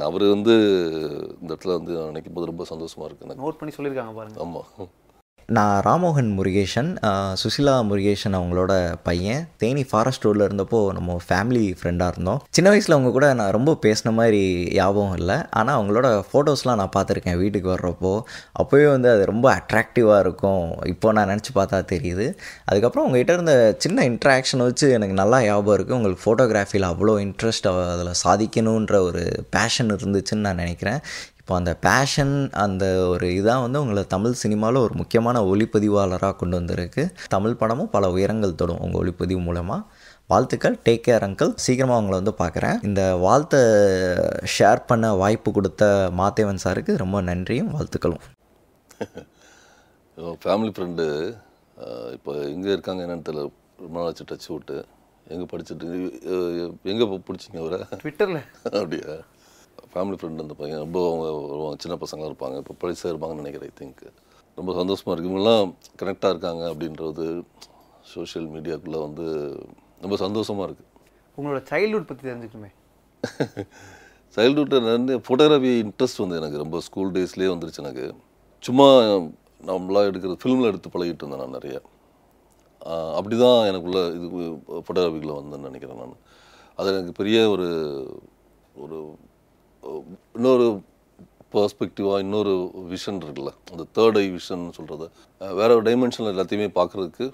அவர் 0.00 0.24
வந்து 0.28 0.54
இந்த 1.40 1.54
இடத்துல 1.54 1.72
வந்து 1.78 1.92
நினைக்கும் 2.04 2.32
போது 2.32 2.46
ரொம்ப 2.46 2.64
சந்தோஷமாக 2.64 3.08
இருக்கு 3.08 3.26
எனக்கு. 3.26 3.44
நோட் 3.44 3.58
பண்ணி 3.60 3.74
சொல்லியிருக்காங்க 3.76 4.14
பாருங்க. 4.14 4.40
ஆமாம் 4.40 4.66
நான் 5.56 5.76
ராமோகன் 5.86 6.30
முருகேஷன் 6.38 6.90
சுசிலா 7.40 7.74
முருகேஷன் 7.88 8.36
அவங்களோட 8.38 8.72
பையன். 9.08 9.42
தேனி 9.62 9.82
ஃபாரஸ்ட் 9.90 10.24
ரோடில் 10.26 10.44
இருந்தப்போ 10.46 10.80
நம்ம 10.96 11.16
ஃபேமிலி 11.28 11.64
ஃப்ரெண்டாக 11.78 12.12
இருந்தோம். 12.14 12.40
சின்ன 12.56 12.70
வயசில் 12.72 12.94
அவங்க 12.96 13.10
கூட 13.16 13.26
நான் 13.40 13.52
ரொம்ப 13.56 13.72
பேசின 13.84 14.12
மாதிரி 14.18 14.42
ஞாபகம் 14.78 15.16
இல்லை. 15.20 15.36
ஆனால் 15.60 15.76
அவங்களோட 15.78 16.08
ஃபோட்டோஸ்லாம் 16.28 16.80
நான் 16.82 16.94
பார்த்துருக்கேன் 16.96 17.38
வீட்டுக்கு 17.42 17.68
வர்றப்போ. 17.74 18.12
அப்போவே 18.62 18.86
வந்து 18.94 19.10
அது 19.14 19.24
ரொம்ப 19.32 19.46
அட்ராக்டிவாக 19.58 20.20
இருக்கும். 20.26 20.64
இப்போ 20.92 21.12
நான் 21.18 21.30
நினச்சி 21.32 21.52
பார்த்தா 21.58 21.80
தெரியுது. 21.94 22.28
அதுக்கப்புறம் 22.70 23.06
உங்ககிட்ட 23.08 23.34
இருந்த 23.38 23.56
சின்ன 23.86 24.06
இன்ட்ராக்ஷன் 24.12 24.64
வச்சு 24.68 24.88
எனக்கு 24.98 25.16
நல்லா 25.22 25.40
ஞாபகம் 25.48 25.76
இருக்குது 25.78 25.98
உங்களுக்கு 25.98 26.24
ஃபோட்டோகிராஃபியில் 26.24 26.88
அவ்வளோ 26.92 27.16
இன்ட்ரெஸ்ட் 27.26 27.68
அதில் 27.94 28.12
சாதிக்கணுன்ற 28.24 28.96
ஒரு 29.08 29.24
பேஷன் 29.56 29.92
இருந்துச்சுன்னு 29.96 30.46
நான் 30.48 30.62
நினைக்கிறேன். 30.64 31.00
இப்போ 31.52 31.62
அந்த 31.62 31.72
பேஷன் 31.86 32.34
அந்த 32.62 32.84
ஒரு 33.12 33.26
இதான் 33.38 33.62
வந்து 33.64 33.80
உங்களை 33.84 34.02
தமிழ் 34.12 34.36
சினிமாவில் 34.42 34.78
ஒரு 34.84 34.94
முக்கியமான 35.00 35.40
ஒளிப்பதிவாளராக 35.50 36.36
கொண்டு 36.42 36.54
வந்திருக்கு. 36.58 37.02
தமிழ் 37.34 37.56
படமும் 37.60 37.90
பல 37.94 38.08
உயரங்கள் 38.14 38.54
தொடும் 38.60 38.78
உங்கள் 38.84 39.00
ஒளிப்பதிவு 39.00 39.40
மூலமாக 39.48 39.82
வாழ்த்துக்கள். 40.32 40.76
டேக் 40.86 41.04
கேர் 41.06 41.24
அங்கிள் 41.26 41.52
சீக்கிரமாக 41.64 42.00
உங்களை 42.02 42.16
வந்து 42.20 42.34
பார்க்குறேன் 42.40 42.78
இந்த 42.88 43.02
வாழ்த்தை 43.24 43.60
ஷேர் 44.54 44.82
பண்ண 44.92 45.10
வாய்ப்பு 45.22 45.52
கொடுத்த 45.58 45.88
மாத்தேவன் 46.20 46.62
சாருக்கு 46.64 46.94
ரொம்ப 47.02 47.20
நன்றியும் 47.28 47.70
வாழ்த்துக்களும். 47.74 48.24
ஃபேமிலி 50.46 50.72
ஃப்ரெண்டு 50.76 51.06
இப்போ 52.16 52.34
எங்கே 52.54 52.72
இருக்காங்க 52.76 53.04
என்னன்னு 53.06 53.28
தெரியல. 53.28 53.44
ரொம்ப 53.84 53.94
நாள் 53.98 54.08
ஆச்சு 54.12 54.28
டச் 54.32 54.50
விட்டு 54.54 54.78
எங்கே 55.34 55.48
படிச்சுட்டு 55.52 55.90
எங்கே 56.94 57.08
பிடிச்சிங்க 57.28 57.60
அவரை? 57.64 57.80
ட்விட்டரில் 58.04 58.42
அப்படியா? 58.80 59.12
ஃபேமிலி 59.92 60.16
ஃப்ரெண்ட் 60.18 60.44
அந்த 60.44 60.54
பையன் 60.60 60.82
ரொம்ப 60.84 60.98
அவங்க 61.08 61.24
வருவாங்க. 61.52 61.78
சின்ன 61.84 61.96
பசங்களாக 62.02 62.30
இருப்பாங்க. 62.32 62.56
இப்போ 62.62 62.74
படிச்சா 62.82 63.06
இருப்பாங்கன்னு 63.12 63.42
நினைக்கிறேன் 63.42 63.72
ஐ 63.72 63.74
திங்க் 63.80 64.02
ரொம்ப 64.58 64.70
சந்தோஷமாக 64.80 65.12
இருக்கு. 65.14 65.30
இவங்கெல்லாம் 65.30 65.66
கனெக்டாக 66.00 66.32
இருக்காங்க 66.34 66.62
அப்படின்றது 66.72 67.26
சோஷியல் 68.12 68.48
மீடியாக்குள்ளே 68.54 69.00
வந்து 69.06 69.26
ரொம்ப 70.04 70.16
சந்தோஷமாக 70.24 70.66
இருக்குது 70.68 70.88
உங்களோட 71.38 71.60
சைல்ட்ஹுட் 71.70 72.08
பற்றி 72.08 72.24
தெரிஞ்சுக்கணுமே. 72.30 72.70
சைல்ட்ஹுட்டில் 74.36 74.84
நிறைய 74.86 75.18
ஃபோட்டோகிராஃபி 75.26 75.72
இன்ட்ரெஸ்ட் 75.84 76.22
வந்து 76.22 76.38
எனக்கு. 76.40 76.62
ரொம்ப 76.64 76.76
ஸ்கூல் 76.86 77.14
டேஸ்லேயே 77.16 77.52
வந்துருச்சு 77.52 77.82
எனக்கு. 77.84 78.06
சும்மா 78.64 78.86
நம்மளாம் 79.70 80.08
எடுக்கிறது 80.10 80.42
ஃபிலிமில் 80.42 80.70
எடுத்து 80.70 80.92
பழகிட்டு 80.94 81.22
இருந்தேன் 81.22 81.42
நான் 81.42 81.56
நிறைய. 81.58 81.76
அப்படி 83.18 83.36
தான் 83.44 83.58
எனக்குள்ள 83.70 83.98
இது 84.16 84.26
ஃபோட்டோகிராஃபிக்குள்ளே 84.84 85.36
வந்தேன்னு 85.40 85.68
நினைக்கிறேன் 85.70 86.00
நான். 86.02 86.16
அது 86.78 86.90
எனக்கு 86.94 87.12
பெரிய 87.20 87.38
ஒரு 87.54 87.68
ஒரு 88.84 88.98
இன்னொரு 90.36 90.66
பர்ஸ்பெக்டிவாக 91.54 92.22
இன்னொரு 92.24 92.52
விஷன் 92.92 93.18
இருக்குல்ல. 93.22 93.52
அந்த 93.72 93.84
தேர்ட் 93.96 94.18
ஐ 94.20 94.26
விஷன் 94.36 94.64
சொல்கிறது 94.76 95.06
வேற 95.40 95.70
ஒரு 95.78 95.84
டைமென்ஷனில் 95.88 96.32
எல்லாத்தையுமே 96.34 96.68
பார்க்குறதுக்கு 96.78 97.26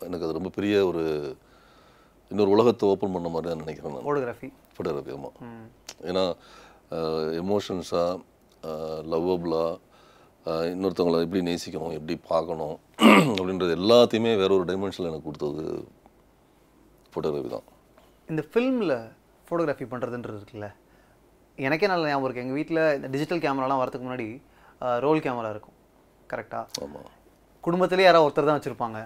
எனக்கு 0.00 0.26
அது 0.26 0.38
ரொம்ப 0.38 0.50
பெரிய 0.56 0.76
ஒரு 0.90 1.02
இன்னொரு 2.30 2.50
உலகத்தை 2.54 2.84
ஓப்பன் 2.92 3.14
பண்ண 3.14 3.28
மாதிரி 3.28 3.50
தான் 3.50 3.62
நினைக்கிறேன் 3.64 3.92
நான். 3.94 4.06
ஃபோட்டோகிராஃபி 4.06 4.48
ஃபோட்டோகிராஃபி 4.74 5.12
ஆமாம் 5.16 5.36
ஏன்னா 6.10 6.24
எமோஷன்ஸாக 7.42 8.22
லவ்வபுளாக 9.12 9.82
இன்னொருத்தவங்களை 10.72 11.20
எப்படி 11.26 11.40
நேசிக்கணும் 11.48 11.96
எப்படி 11.98 12.16
பார்க்கணும் 12.32 12.74
அப்படின்றது 13.32 13.72
எல்லாத்தையுமே 13.78 14.32
வேற 14.40 14.50
ஒரு 14.58 14.66
டைமென்ஷனில் 14.68 15.10
எனக்கு 15.10 15.28
கொடுத்தது 15.28 15.64
ஃபோட்டோகிராஃபி 17.12 17.50
தான். 17.54 17.66
இந்த 18.28 18.42
ஃபில்மில் 18.50 18.94
ஃபோட்டோகிராஃபி 19.48 19.86
பண்ணுறதுன்றது 19.92 20.38
இருக்குல்ல? 20.40 20.68
எனக்கே 21.64 21.86
நல்ல 21.90 22.08
ஞாபகம் 22.08 22.26
இருக்குது 22.26 22.44
எங்கள் 22.44 22.58
வீட்டில் 22.58 22.80
இந்த 22.96 23.08
டிஜிட்டல் 23.12 23.42
கேமராலாம் 23.44 23.80
வரதுக்கு 23.82 24.06
முன்னாடி 24.06 24.26
ரோல் 25.04 25.22
கேமரா 25.26 25.50
இருக்கும். 25.54 25.76
கரெக்டாக 26.30 26.64
குடும்பத்திலே 27.66 28.06
யாராவது 28.06 28.26
ஒருத்தர் 28.26 28.48
தான் 28.48 28.58
வச்சுருப்பாங்க. 28.58 28.98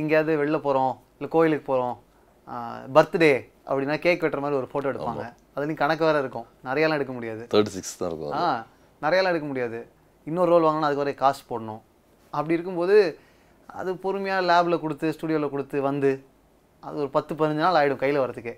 எங்கேயாவது 0.00 0.32
வெளில 0.40 0.58
போகிறோம் 0.66 0.92
இல்லை 1.16 1.28
கோயிலுக்கு 1.34 1.66
போகிறோம் 1.70 1.96
பர்த்டே 2.96 3.32
அப்படின்னா 3.68 3.96
கேக் 4.04 4.22
வெட்டுற 4.24 4.40
மாதிரி 4.44 4.58
ஒரு 4.60 4.68
ஃபோட்டோ 4.72 4.90
எடுப்பாங்க. 4.92 5.24
அதுலேயும் 5.54 5.80
கணக்கு 5.82 6.04
வேறு 6.08 6.22
இருக்கும். 6.24 6.46
நிறையாலாம் 6.68 6.98
எடுக்க 6.98 7.14
முடியாது. 7.18 7.42
தேர்ட்டி 7.54 7.72
சிக்ஸ் 7.76 7.96
தான் 8.00 8.10
இருக்கும் 8.10 8.34
ஆ 8.40 8.44
நிறையாலாம் 9.04 9.32
எடுக்க 9.34 9.48
முடியாது. 9.52 9.80
இன்னொரு 10.30 10.50
ரோல் 10.54 10.66
வாங்கினா 10.66 10.88
அதுக்கு 10.88 11.04
வரைய 11.04 11.18
காசு 11.24 11.42
போடணும். 11.50 11.82
அப்படி 12.36 12.56
இருக்கும்போது 12.58 12.96
அது 13.80 13.90
பொறுமையாக 14.04 14.46
லேபில் 14.50 14.82
கொடுத்து 14.84 15.06
ஸ்டுடியோவில் 15.16 15.52
கொடுத்து 15.54 15.76
வந்து 15.90 16.10
அது 16.86 16.96
ஒரு 17.04 17.10
பத்து 17.16 17.32
பதினஞ்சு 17.40 17.64
நாள் 17.66 17.78
ஆகிடும் 17.80 18.02
கையில் 18.02 18.22
வரதுக்கே 18.22 18.54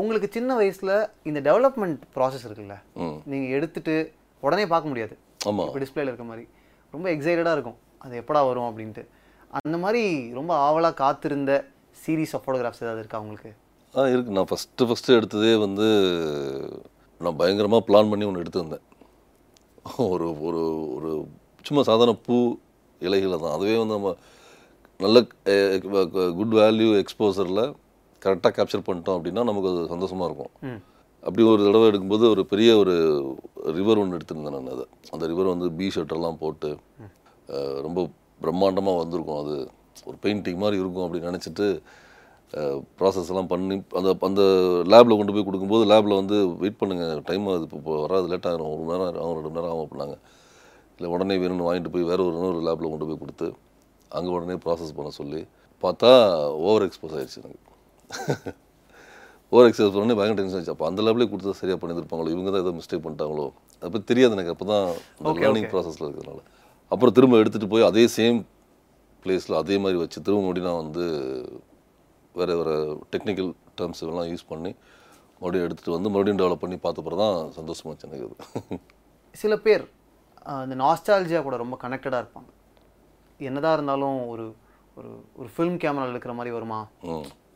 உங்களுக்கு 0.00 0.28
சின்ன 0.36 0.50
வயசில் 0.60 0.92
இந்த 1.28 1.40
டெவலப்மெண்ட் 1.48 2.00
ப்ராசஸ் 2.14 2.46
இருக்குல்ல 2.46 2.76
நீங்கள் 3.32 3.52
எடுத்துட்டு 3.56 3.94
உடனே 4.46 4.64
பார்க்க 4.72 4.90
முடியாது. 4.92 5.14
ஆமாம் 5.48 5.66
இப்போ 5.68 5.80
டிஸ்பிளேல 5.82 6.10
இருக்க 6.10 6.24
மாதிரி. 6.30 6.44
ரொம்ப 6.94 7.06
எக்ஸைட்டடாக 7.14 7.56
இருக்கும். 7.56 7.78
அது 8.04 8.14
எப்படா 8.22 8.40
வரும் 8.48 8.68
அப்படின்ட்டு. 8.70 9.04
அந்த 9.60 9.76
மாதிரி 9.84 10.02
ரொம்ப 10.38 10.52
ஆவலாக 10.66 10.98
காத்திருந்த 11.02 11.52
சீரீஸ் 12.02 12.34
ஆஃப் 12.36 12.44
ஃபோட்டோகிராஃப்ஸ் 12.44 12.82
ஏதாவது 12.84 13.02
இருக்கா 13.02 13.20
உங்களுக்கு? 13.24 13.52
ஆ 13.94 14.08
இருக்கு. 14.14 14.34
நான் 14.38 14.50
ஃபஸ்ட்டு 14.50 14.88
ஃபஸ்ட்டு 14.90 15.16
எடுத்ததே 15.18 15.52
வந்து 15.66 15.86
நான் 17.20 17.38
பயங்கரமாக 17.40 17.86
பிளான் 17.88 18.10
பண்ணி 18.12 18.28
ஒன்று 18.30 18.42
எடுத்திருந்தேன் 18.44 18.84
ஒரு 20.14 20.26
ஒரு 20.48 20.62
ஒரு 20.96 21.10
சும்மா 21.68 21.82
சாதாரண 21.90 22.16
பூ 22.26 22.36
இலைகளை 23.00 23.36
தான் 23.38 23.56
அதுவே 23.56 23.76
வந்து 23.80 23.96
நம்ம 23.98 24.12
நல்ல 25.00 25.18
குட் 26.40 26.54
வேல்யூ 26.60 26.90
எக்ஸ்போசரில் 27.02 27.64
கரெக்டாக 28.24 28.52
கேப்சர் 28.58 28.86
பண்ணிட்டோம் 28.88 29.16
அப்படின்னா 29.18 29.44
நமக்கு 29.50 29.70
அது 29.72 29.82
சந்தோஷமாக 29.94 30.28
இருக்கும். 30.30 30.52
அப்படி 31.28 31.42
ஒரு 31.50 31.60
தடவை 31.66 31.86
எடுக்கும்போது 31.90 32.24
ஒரு 32.34 32.42
பெரிய 32.52 32.70
ஒரு 32.82 32.94
ரிவர் 33.78 34.00
ஒன்று 34.02 34.16
எடுத்திருந்தேன் 34.18 34.56
நான் 34.56 34.72
அதை. 34.76 34.84
அந்த 35.14 35.24
ரிவர் 35.32 35.52
வந்து 35.54 35.68
பீ 35.78 35.86
ஷர்ட்டெல்லாம் 35.96 36.40
போட்டு 36.44 36.70
ரொம்ப 37.86 38.00
பிரம்மாண்டமாக 38.44 39.00
வந்திருக்கும். 39.02 39.40
அது 39.42 39.54
ஒரு 40.08 40.16
பெயிண்டிங் 40.24 40.62
மாதிரி 40.62 40.80
இருக்கும் 40.82 41.04
அப்படின்னு 41.06 41.30
நினச்சிட்டு 41.30 41.66
ப்ராசஸ் 42.98 43.30
எல்லாம் 43.32 43.48
பண்ணி 43.52 43.76
அந்த 43.98 44.10
அந்த 44.28 44.42
லேபில் 44.92 45.16
கொண்டு 45.18 45.34
போய் 45.34 45.46
கொடுக்கும்போது 45.46 45.84
லேபில் 45.92 46.18
வந்து 46.20 46.36
வெயிட் 46.62 46.78
பண்ணுங்கள் 46.80 47.22
டைம் 47.28 47.46
அது 47.54 47.64
இப்போ 47.78 47.94
வராது 48.04 48.26
லேட் 48.32 48.48
ஆகிரும் 48.50 48.72
ஒரு 48.74 48.82
மணி 48.88 49.02
நேரம் 49.04 49.20
ஆகும் 49.22 49.36
ரெண்டு 49.38 49.50
மணி 49.50 49.58
நேரம் 49.58 49.72
ஆகும் 49.72 49.84
அப்படின்னாங்க. 49.86 50.16
இல்லை 50.96 51.08
உடனே 51.14 51.36
வேணும்னு 51.42 51.66
வாங்கிட்டு 51.68 51.92
போய் 51.94 52.08
வேற 52.10 52.20
ஒரு 52.26 52.36
இன்னொரு 52.38 52.60
லேபில் 52.68 52.92
கொண்டு 52.92 53.08
போய் 53.08 53.22
கொடுத்து 53.22 53.48
அங்கே 54.10 54.32
உடனே 54.36 54.56
ப்ராசஸ் 54.64 54.96
பண்ண 54.98 55.12
சொல்லி 55.20 55.40
பார்த்தா 55.84 56.10
ஓவர் 56.66 56.86
எக்ஸ்போஸ் 56.88 57.16
ஆயிடுச்சு 57.18 57.40
எனக்கு. 57.42 57.60
ஓவர் 59.52 59.66
எக்ஸசைஸ் 59.68 59.94
பண்ணி 59.94 60.14
பயங்கர 60.18 60.36
டென்ஷன் 60.38 60.58
ஆச்சு 60.58 60.72
அப்போ 60.72 60.86
அந்த 60.88 61.00
லெவலே 61.06 61.26
கொடுத்தா 61.30 61.52
சரியாக 61.58 61.78
பண்ணியிருப்பாங்களோ? 61.80 62.30
இவங்க 62.34 62.50
தான் 62.50 62.62
ஏதோ 62.64 62.72
மிஸ்டேக் 62.78 63.04
பண்ணிட்டாங்களோ? 63.04 63.44
பற்றி 63.82 64.06
தெரியாது 64.10 64.34
எனக்கு. 64.36 64.52
அப்போ 64.54 64.66
தான் 64.70 64.86
லேர்னிங். 65.38 65.68
ப்ராசஸில் 65.72 66.06
இருக்கிறதுனால. 66.06 66.40
அப்புறம் 66.92 67.14
திரும்ப 67.16 67.40
எடுத்துகிட்டு 67.40 67.72
போய் 67.72 67.88
அதே 67.88 68.04
சேம் 68.16 68.38
பிளேஸில் 69.22 69.60
அதே 69.60 69.76
மாதிரி 69.82 69.98
வச்சு 70.00 70.18
திரும்ப 70.20 70.40
மறுபடியும் 70.42 70.68
நான் 70.68 70.82
வந்து 70.82 71.04
வேறு 72.34 72.54
வேறு 72.60 72.74
டெக்னிக்கல் 73.12 73.48
டேர்ம்ஸ் 73.78 74.02
எல்லாம் 74.04 74.28
யூஸ் 74.30 74.48
பண்ணி 74.48 74.70
மறுபடியும் 75.40 75.66
எடுத்துகிட்டு 75.66 75.96
வந்து 75.96 76.10
மறுபடியும் 76.10 76.40
டெவலப் 76.40 76.64
பண்ணி 76.64 76.76
பார்த்தப்பறம் 76.84 77.22
தான் 77.24 77.38
சந்தோஷமாச்சு 77.56 78.06
எனக்கு 78.08 78.26
அது. 78.28 78.78
சில 79.34 79.54
பேர் 79.64 79.84
ஆஹ், 80.46 80.62
இந்த 80.64 80.76
நாஸ்டாலஜியா 80.80 81.40
கூட 81.42 81.56
ரொம்ப 81.60 81.76
கனெக்டடாக 81.82 82.22
இருப்பாங்க. 82.22 82.50
என்னதான் 83.40 83.76
இருந்தாலும் 83.76 84.18
ஒரு 84.32 84.44
ஒரு 84.96 85.08
ஒரு 85.36 85.48
ஃபிலிம் 85.54 85.78
கேமராவில் 85.82 86.14
இருக்கிற 86.14 86.34
மாதிரி 86.34 86.52
வருமா? 86.54 86.80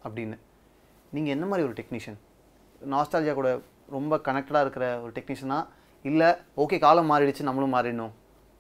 அப்படின்னு. 0.07 0.37
நீங்கள் 1.17 1.35
என்ன 1.37 1.45
மாதிரி 1.51 1.67
ஒரு 1.69 1.75
டெக்னீஷியன் 1.81 2.19
நாஸ்டாலஜியா 2.93 3.35
கூட 3.41 3.51
ரொம்ப 3.97 4.15
கனெக்டடாக 4.29 4.65
இருக்கிற 4.67 4.87
ஒரு 5.05 5.13
டெக்னீஷியனா 5.19 5.59
இல்லை 6.05 6.29
ஓகே 6.63 6.79
காலம் 6.87 7.11
மாறிடுச்சு 7.13 7.49
நம்மளும் 7.49 7.75
மாறிடணும். 7.77 8.15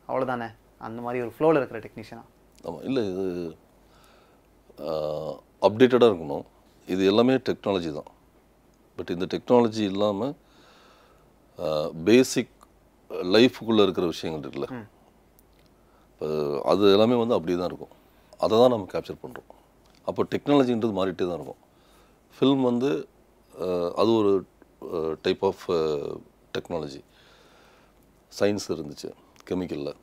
அவ்வளோதானே 0.09 0.49
அந்த 0.87 0.99
மாதிரி 1.07 1.23
ஒரு 1.25 1.33
ஃப்ளோவில் 1.37 1.61
இருக்கிற 1.61 1.81
டெக்னீஷியனா 1.87 2.25
ஆமாம் 2.67 2.85
இல்லை 2.89 3.03
இது 3.13 3.25
அப்டேட்டடாக 5.67 6.11
இருக்கணும். 6.11 6.45
இது 6.93 7.03
எல்லாமே 7.11 7.35
டெக்னாலஜி 7.49 7.91
தான். 7.99 8.11
பட் 8.99 9.11
இந்த 9.15 9.27
டெக்னாலஜி 9.35 9.83
இல்லாமல் 9.93 10.35
பேசிக் 12.09 12.55
லைஃபுக்குள்ளே 13.35 13.85
இருக்கிற 13.87 14.07
விஷயங்கள் 14.15 14.43
இருக்குல்ல? 14.45 14.69
இப்போ 16.11 16.27
அது 16.73 16.93
எல்லாமே 16.97 17.17
வந்து 17.23 17.37
அப்படியே 17.37 17.57
தான் 17.59 17.71
இருக்கும். 17.71 17.95
அதை 18.45 18.55
தான் 18.63 18.73
நம்ம 18.75 18.89
கேப்சர் 18.95 19.23
பண்ணுறோம் 19.23 19.49
அப்போ 20.09 20.23
டெக்னாலஜின்றது 20.33 20.95
மாறிட்டே 20.99 21.25
தான் 21.29 21.39
இருக்கும். 21.39 21.61
ஃபில்ம் 22.37 22.65
வந்து 22.71 22.91
அது 24.01 24.11
ஒரு 24.21 24.33
டைப் 25.25 25.43
ஆஃப் 25.49 25.65
டெக்னாலஜி 26.55 27.01
சயின்ஸ் 28.33 28.67
இருந்துச்சு 28.75 29.09
கெமிக்கலில் 29.49 29.95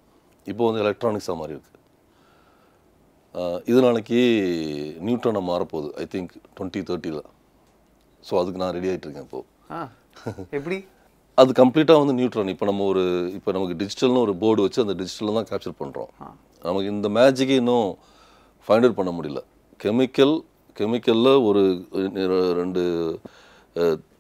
இப்போ 0.48 0.64
வந்து 0.68 0.82
எலக்ட்ரானிக்ஸாக 0.84 1.38
மாறி 1.40 1.54
இருக்கு. 1.56 1.72
அஹ், 3.36 3.60
இது 3.70 3.80
நாளைக்கு 3.86 4.20
நியூட்ரனாக 5.06 5.46
மாறப்போகுது 5.50 5.90
ஐ 6.02 6.08
திங்க் 6.14 6.34
டுவெண்ட்டி 6.56 6.82
தேர்ட்டியில் 6.90 7.24
ஸோ 8.24 8.34
அதுக்கு 8.42 8.62
நான் 8.62 8.76
ரெடி 8.78 8.90
ஆகிட்டு 8.92 9.08
இருக்கேன் 9.08 9.28
இப்போது 9.28 9.48
எப்படி? 10.58 10.78
அது 11.42 11.52
கம்ப்ளீட்டாக 11.60 12.02
வந்து 12.02 12.14
நியூட்ரான். 12.18 12.52
இப்போ 12.54 12.66
நம்ம 12.70 12.86
ஒரு 12.92 13.02
இப்போ 13.38 13.50
நமக்கு 13.56 13.76
டிஜிட்டல்னு 13.80 14.22
ஒரு 14.26 14.34
போர்டு 14.42 14.66
வச்சு 14.66 14.84
அந்த 14.84 14.94
டிஜிட்டலில் 15.00 15.38
தான் 15.38 15.50
கேப்சர் 15.50 15.80
பண்ணுறோம் 15.82 16.12
நமக்கு 16.66 16.88
இந்த 16.94 17.08
மேஜிக்கை 17.18 17.58
இன்னும் 17.62 17.90
ஃபைண்ட் 18.68 18.86
அவுட் 18.86 19.00
பண்ண 19.00 19.12
முடியல. 19.18 19.42
கெமிக்கல் 19.86 20.36
கெமிக்கலில் 20.80 21.34
ஒரு 21.48 21.62
ரெண்டு 22.62 22.82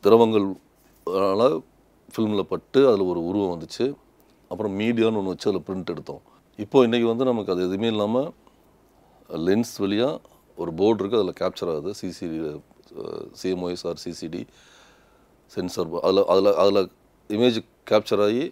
திரவங்கள் 0.06 0.47
ஃபில்மில் 2.13 2.49
பட்டு 2.51 2.80
அதில் 2.89 3.10
ஒரு 3.12 3.21
உருவம் 3.30 3.54
வந்துச்சு. 3.54 3.86
அப்புறம் 4.51 4.73
மீடியான்னு 4.82 5.19
ஒன்று 5.19 5.34
வச்சு 5.34 5.49
அதில் 5.51 5.65
பிரிண்ட் 5.67 5.91
எடுத்தோம். 5.93 6.21
இப்போ 6.63 6.78
இன்றைக்கி 6.88 7.08
வந்து 7.12 7.25
நமக்கு 7.30 7.54
அது 7.54 7.62
எதுவுமே 7.67 7.89
இல்லாமல் 7.93 8.30
லென்ஸ் 9.47 9.73
வழியாக 9.84 10.21
ஒரு 10.62 10.71
போர்டு 10.80 11.01
இருக்குது 11.01 11.21
அதில் 11.21 11.39
கேப்சர் 11.41 11.71
ஆகுது. 11.73 11.91
CCD 11.99 12.38
CMOS 13.41 13.86
or 13.89 14.01
CCD 14.04 14.41
sensor 15.56 15.89
அதில் 16.10 16.28
அதில் 16.34 16.51
அதில் 16.63 16.82
இமேஜ் 17.38 17.60
கேப்சர் 17.91 18.23
ஆகி 18.28 18.45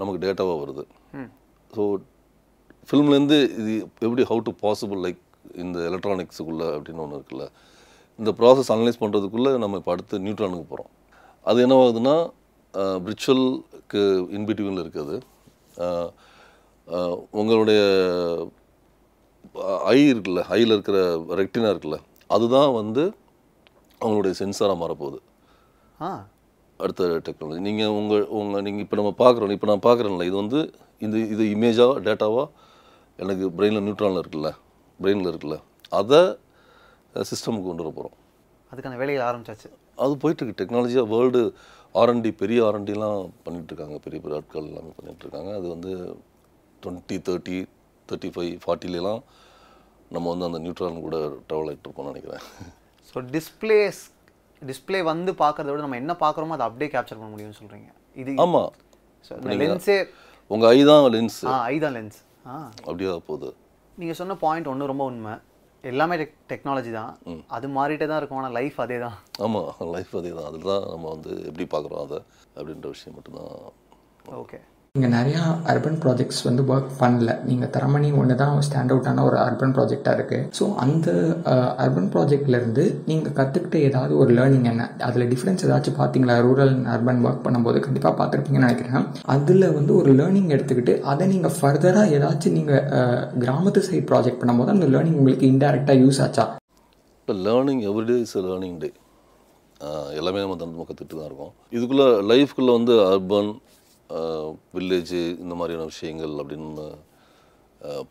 நமக்கு 0.00 0.22
டேட்டாவாக 0.24 0.58
வருது. 0.62 0.84
ஸோ 1.76 1.82
ஃபில்ம்லேருந்து 2.88 3.38
இது 3.60 3.74
எப்படி 4.06 4.24
ஹவு 4.30 4.42
டு 4.48 4.54
பாசிபிள் 4.64 5.02
லைக் 5.06 5.20
இந்த 5.64 5.78
எலக்ட்ரானிக்ஸுக்குள்ளே 5.90 6.68
அப்படின்னு 6.76 7.02
ஒன்று 7.04 7.18
இருக்குல்ல 7.20 7.46
இந்த 8.18 8.30
ப்ராசஸ் 8.40 8.72
அனலைஸ் 8.74 9.02
பண்ணுறதுக்குள்ளே 9.02 9.52
நம்ம 9.64 9.78
இப்போ 9.80 9.92
அடுத்து 9.94 10.24
நியூட்ரானுக்கு 10.26 10.66
போகிறோம் 10.72 10.90
அது 11.46 11.58
என்னவாகுதுன்னா 11.66 12.16
பிரிச்சுவலுக்கு 13.06 14.02
இன்பிட்வீனில் 14.36 14.82
இருக்குது 14.84 15.16
உங்களுடைய 17.40 17.80
ஐ 19.94 19.98
இருக்குல்ல 20.12 20.42
ஐயில் 20.56 20.74
இருக்கிற 20.76 20.98
ரெக்டினா 21.40 21.70
இருக்குல்ல 21.72 21.98
அதுதான் 22.34 22.70
வந்து 22.80 23.02
அவங்களுடைய 24.00 24.34
சென்சாராக 24.40 24.78
மாறப்போகுது. 24.82 25.18
அடுத்த 26.80 27.08
டெக்னாலஜி 27.26 27.60
நீங்கள் 27.66 27.92
உங்கள் 27.98 28.24
உங்கள் 28.38 28.64
நீங்கள் 28.66 28.84
இப்போ 28.84 28.96
நம்ம 29.00 29.12
பார்க்குறோம் 29.22 29.54
இப்போ 29.56 29.68
நான் 29.70 29.86
பார்க்குறேன்ல 29.88 30.26
இது 30.30 30.36
வந்து 30.42 30.60
இது 31.06 31.18
இது 31.34 31.44
இமேஜாக 31.56 32.00
டேட்டாவாக 32.06 32.48
எனக்கு 33.18 33.44
பிரெயினில் 33.56 33.84
நியூட்ரானில் 33.86 34.20
இருக்குல்ல. 34.22 34.50
பிரெயினில் 35.00 35.30
இருக்குல்ல 35.32 35.58
அதை 36.00 36.20
சிஸ்டமுக்கு 37.30 37.68
கொண்டு 37.68 37.84
வர 37.84 37.92
போகிறோம் 37.98 38.16
அதுக்கான 38.72 38.98
வேலைகள் 39.00 39.28
ஆரம்பிச்சாச்சு. 39.28 39.68
அது 40.02 40.12
போயிட்டுருக்கு. 40.22 40.58
டெக்னாலஜியாக 40.60 41.10
வேர்ல்டு 41.12 41.40
ஆர்என்டி 42.00 42.30
பெரிய 42.42 42.58
ஆர்என்டிலாம் 42.66 43.22
பண்ணிகிட்ருக்காங்க 43.46 43.96
பெரிய 44.04 44.18
பெரிய 44.24 44.38
ஆட்கள் 44.40 44.68
எல்லாமே 44.70 44.92
பண்ணிகிட்ருக்காங்க 44.98 45.50
அது 45.58 45.66
வந்து 45.74 45.92
டுவெண்ட்டி 46.82 47.16
தேர்ட்டி 47.26 47.58
தேர்ட்டி 48.08 48.30
ஃபைவ் 48.36 48.52
ஃபார்ட்டிலலாம் 48.62 49.20
நம்ம 50.14 50.24
வந்து 50.32 50.48
அந்த 50.48 50.60
நியூட்ரான் 50.64 51.04
கூட 51.06 51.18
ட்ராவல் 51.48 51.70
ஆகிட்டு 51.70 51.86
இருப்போம்னு 51.88 52.12
நினைக்கிறேன். 52.12 52.44
ஸோ 53.10 53.20
டிஸ்பிளேஸ் 53.36 54.00
டிஸ்ப்ளே 54.62 54.98
வந்து 55.12 55.30
பார்க்கறத 55.44 55.70
விட 55.72 55.82
நம்ம 55.84 55.98
என்ன 56.02 56.12
பார்க்குறோமோ 56.24 56.56
அதை 56.56 56.66
அப்படியே 56.68 56.90
கேப்சர் 56.94 57.20
பண்ண 57.20 57.30
முடியும்னு 57.34 57.58
சொல்கிறீங்க 57.60 57.88
இது 58.22 58.34
ஆமாம் 58.44 58.70
லென்ஸே 59.62 59.98
உங்கள் 60.50 60.70
ஐ 60.76 60.80
தான் 60.90 61.04
லென்ஸ் 61.14 61.40
ஆ 61.52 61.56
ஐ 61.72 61.76
தான் 61.84 61.94
லென்ஸ் 61.98 62.18
அப்படியே 62.88 63.12
போகுது. 63.30 63.50
நீங்கள் 64.00 64.18
சொன்ன 64.20 64.34
பாயிண்ட் 64.44 64.70
ஒன்று 64.72 64.90
ரொம்ப 64.90 65.04
உண்மை. 65.10 65.34
எல்லாமே 65.90 66.14
டெக் 66.20 66.34
டெக்னாலஜி 66.50 66.90
தான். 66.98 67.12
அது 67.56 67.66
மாறிட்டே 67.76 68.06
தான் 68.10 68.20
இருக்கும். 68.20 68.40
ஆனால் 68.40 68.56
லைஃப் 68.58 68.76
அதே 68.84 68.98
தான். 69.04 69.16
ஆமாம் 69.44 69.70
லைஃப் 69.94 70.12
அதே 70.20 70.30
தான். 70.36 70.48
அதில் 70.50 70.68
தான் 70.72 70.84
நம்ம 70.92 71.08
வந்து 71.14 71.32
எப்படி 71.48 71.64
பார்க்குறோம் 71.72 72.04
அதை 72.06 72.18
அப்படின்ற 72.56 72.88
விஷயம் 72.94 73.16
மட்டும்தான். 73.16 73.56
ஓகே 74.42 74.60
இங்கே 74.96 75.08
நிறையா 75.12 75.42
அர்பன் 75.72 75.98
ப்ராஜெக்ட்ஸ் 76.00 76.40
வந்து 76.46 76.62
ஒர்க் 76.72 76.90
பண்ணல. 77.02 77.34
நீங்கள் 77.50 77.70
தரமணி 77.76 78.08
ஒன்று 78.22 78.34
தான் 78.40 78.58
ஸ்டாண்ட் 78.66 78.92
அவுட்டான 78.94 79.22
ஒரு 79.28 79.36
அர்பன் 79.44 79.72
ப்ராஜெக்டாக 79.76 80.16
இருக்குது 80.18 80.48
ஸோ 80.58 80.64
அந்த 80.84 81.06
அர்பன் 81.84 82.10
ப்ராஜெக்ட்லேருந்து 82.14 82.84
நீங்கள் 83.10 83.34
கற்றுக்கிட்ட 83.38 83.76
ஏதாவது 83.88 84.12
ஒரு 84.22 84.34
லேர்னிங் 84.38 84.68
என்ன? 84.72 84.88
அதில் 85.06 85.24
டிஃப்ரென்ஸ் 85.32 85.64
ஏதாச்சும் 85.68 85.96
பார்த்தீங்களா 86.00 86.36
ரூரல் 86.48 86.74
அர்பன் 86.96 87.22
ஒர்க் 87.28 87.42
பண்ணும்போது 87.46 87.80
கண்டிப்பாக 87.86 88.14
பார்த்துருப்பீங்கன்னு 88.20 88.66
நினைக்கிறேன். 88.68 89.08
அதில் 89.36 89.66
வந்து 89.78 89.94
ஒரு 90.00 90.12
லேர்னிங் 90.20 90.52
எடுத்துக்கிட்டு 90.56 90.96
அதை 91.12 91.30
நீங்கள் 91.32 91.56
ஃபர்தராக 91.58 92.14
ஏதாச்சும் 92.18 92.56
நீங்கள் 92.58 92.84
கிராமத்து 93.44 93.86
சைட் 93.88 94.08
ப்ராஜெக்ட் 94.12 94.40
பண்ணும்போது 94.42 94.76
அந்த 94.76 94.88
லேர்னிங் 94.94 95.18
உங்களுக்கு 95.22 95.50
இன்டெரக்டாக 95.52 95.98
யூஸ் 96.04 96.22
ஆச்சா? 96.28 96.46
இப்போ 97.22 97.36
learning 97.48 97.82
everyday 97.90 98.20
is 98.26 98.38
learning 98.50 98.78
day 98.84 98.90
எல்லாமே 100.20 100.40
நம்ம 100.46 100.60
தந்து 100.60 100.88
கற்றுட்டு 100.88 101.14
தான் 101.18 101.28
இருக்கோம். 101.30 101.54
இதுக்குள்ளே 101.76 102.08
லைஃப்குள்ளே 102.32 102.72
வந்து 102.80 102.94
அர்பன் 103.12 103.52
வில்லேஜு 104.76 105.20
இந்த 105.42 105.54
மாதிரியான 105.58 105.86
விஷயங்கள் 105.92 106.34
அப்படின்னு 106.42 106.86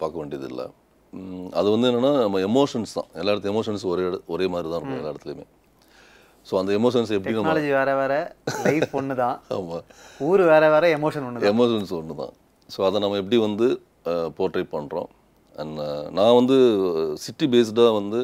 பார்க்க 0.02 0.16
வேண்டியதில்லை. 0.22 0.66
அது 1.60 1.68
வந்து 1.74 1.88
என்னென்னா 1.90 2.12
நம்ம 2.26 2.40
எமோஷன்ஸ் 2.50 2.94
தான். 2.98 3.10
எல்லா 3.20 3.32
இடத்துல 3.34 3.52
எமோஷன்ஸ் 3.54 3.84
ஒரே 3.94 4.06
ஒரே 4.34 4.46
மாதிரி 4.54 4.70
தான் 4.72 4.80
இருக்கும் 4.80 5.02
எல்லா 5.02 5.14
இடத்துலையுமே. 5.14 5.46
ஸோ 6.48 6.54
அந்த 6.60 6.72
எமோஷன்ஸ் 6.80 7.12
எப்படி 7.16 7.34
நம்ம 7.38 7.54
வேற 7.78 7.92
வேற 8.02 8.14
லைஃப் 8.68 8.94
ஒன்று 9.00 9.16
தான். 9.24 9.38
ஆமாம் 9.58 9.84
ஊர் 10.28 10.44
வேற 10.52 10.64
வேற 10.76 10.86
எமோஷன் 10.98 11.26
ஒன்று 11.30 11.50
எமோஷன்ஸ் 11.54 11.94
ஒன்று 12.00 12.16
தான். 12.22 12.34
ஸோ 12.70 12.80
அதை 12.88 13.00
நம்ம 13.04 13.18
எப்படி 13.24 13.40
வந்து 13.48 13.68
போர்ட்ரேட் 14.40 14.72
பண்ணுறோம் 14.76 15.10
அண்ட் 15.56 15.82
நான் 16.18 16.38
வந்து 16.40 16.58
சிட்டி 17.26 17.48
பேஸ்டாக 17.54 17.92
வந்து 18.00 18.22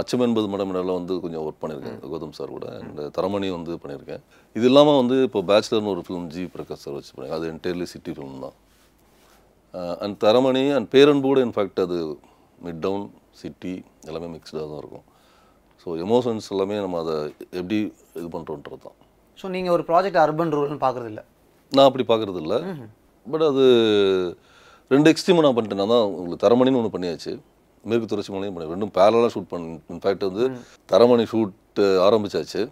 அச்சம் 0.00 0.24
என்பது 0.26 0.46
மடமிடலாம் 0.52 0.98
வந்து 0.98 1.14
கொஞ்சம் 1.24 1.42
ஒர்க் 1.46 1.60
பண்ணியிருக்கேன். 1.62 1.98
கௌதம் 2.12 2.34
சார் 2.38 2.54
கூட. 2.56 2.66
அண்ட் 2.78 3.00
தரமணி 3.16 3.48
வந்து 3.56 3.72
பண்ணியிருக்கேன். 3.82 4.22
இது 4.56 4.66
இல்லாமல் 4.70 4.98
வந்து 5.00 5.16
இப்போ 5.26 5.40
பேச்சுலர்னு 5.50 5.92
ஒரு 5.94 6.02
ஃபிலிம் 6.06 6.26
ஜி 6.34 6.44
பிரகாஷ் 6.54 6.82
சார் 6.84 6.96
வச்சு 6.96 7.12
பண்ணியிருக்கேன். 7.14 7.40
அது 7.40 7.50
என்டையர்லி 7.52 7.86
சிட்டி 7.92 8.12
ஃபிலிம் 8.16 8.42
தான். 8.46 8.56
அண்ட் 10.04 10.16
தரமணி 10.24 10.64
அண்ட் 10.76 10.88
பேரன்பு 10.94 11.26
கூட 11.30 11.40
இன்ஃபேக்ட் 11.48 11.80
அது 11.86 11.98
மிட் 12.66 12.82
டவுன் 12.86 13.06
சிட்டி 13.42 13.74
எல்லாமே 14.08 14.30
மிக்ஸ்டாக 14.34 14.66
தான் 14.72 14.80
இருக்கும். 14.82 15.06
ஸோ 15.82 15.94
எமோஷன்ஸ் 16.06 16.48
எல்லாமே 16.54 16.76
நம்ம 16.86 16.98
அதை 17.04 17.14
எப்படி 17.60 17.78
இது 18.18 18.26
பண்ணுறோன்றது 18.34 18.80
தான். 18.88 18.96
ஸோ 19.38 19.46
நீங்கள் 19.54 19.74
ஒரு 19.76 19.84
ப்ராஜெக்ட் 19.90 20.20
அர்பன் 20.24 20.52
ரூரல்னு 20.56 20.82
பார்க்குறது 20.86 21.10
இல்லை 21.12 21.24
நான் 21.76 21.88
அப்படி 21.88 22.04
பார்க்குறது 22.10 22.40
இல்லை 22.44 22.58
பட் 23.26 23.46
அது 23.50 23.64
ரெண்டு 24.94 25.10
எக்ஸ்ட்ரீமாக 25.12 25.44
நான் 25.46 25.56
பண்ணிட்டேன். 25.56 25.82
நான் 25.82 25.94
தான் 25.94 26.06
உங்களுக்கு 26.18 26.44
தரமணின்னு 26.44 26.80
ஒன்று 26.80 26.94
பண்ணியாச்சு. 26.94 27.32
மேற்கு 27.90 28.10
தொடர்ச்சி 28.12 28.32
மலையும் 28.34 28.54
பண்ணி 28.56 28.72
ரெண்டும் 28.74 28.92
பேரலாக 28.98 29.30
ஷூட் 29.34 29.50
பண்ணி 29.52 29.72
இன்ஃபேக்ட் 29.94 30.24
வந்து 30.28 30.44
தரமணி 30.92 31.24
ஷூட் 31.32 31.80
ஆரம்பிச்சாச்சு. 32.06 32.62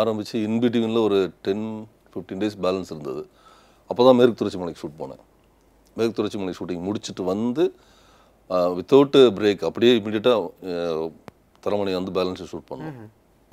ஆரம்பித்து 0.00 0.36
இன்பிட்வீனில் 0.46 1.04
ஒரு 1.08 1.18
டென் 1.46 1.66
ஃபிஃப்டீன் 2.12 2.40
டேஸ் 2.42 2.56
பேலன்ஸ் 2.64 2.90
இருந்தது. 2.94 3.22
அப்போ 3.90 4.02
தான் 4.06 4.18
மேற்கு 4.20 4.38
தொடர்ச்சி 4.40 4.60
மலைக்கு 4.62 4.82
ஷூட் 4.82 4.98
போனேன். 5.02 5.22
மேற்கு 5.98 6.16
தொடர்ச்சி 6.18 6.38
மலை 6.40 6.54
ஷூட்டிங் 6.58 6.82
முடிச்சுட்டு 6.88 7.24
வந்து 7.32 7.64
வித்தவுட் 8.78 9.16
பிரேக் 9.36 9.62
அப்படியே 9.68 9.92
இமீடியட்டாக 10.00 11.08
தரமணி 11.64 11.94
வந்து 11.98 12.12
பேலன்ஸ் 12.18 12.50
ஷூட் 12.52 12.68
பண்ணோம். 12.70 12.98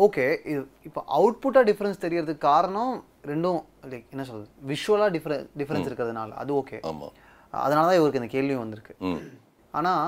ஓகே 0.06 0.26
இது 0.52 0.62
இப்போ 0.88 1.02
அவுட்புட்டாக 1.18 1.64
டிஃப்ரென்ஸ் 1.70 2.04
தெரியறதுக்கு 2.04 2.44
காரணம் 2.52 2.94
ரெண்டும் 3.32 3.60
லைக் 3.92 4.06
என்ன 4.14 4.24
சொல்றது 4.30 4.50
விஷுவலாக 4.72 5.10
டிஃப்ரென் 5.16 5.48
டிஃப்ரென்ஸ் 5.62 5.88
இருக்கிறதுனால. 5.90 6.30
அது 6.44 6.52
ஓகே 6.62 6.78
ஆமாம் 6.92 7.14
அதனால 7.64 7.86
தான் 7.90 8.00
இவருக்கு 8.00 8.22
இந்த 8.22 8.30
கேள்வியும் 8.36 8.64
வந்திருக்கு. 8.64 8.94
ஆனால் 9.80 10.08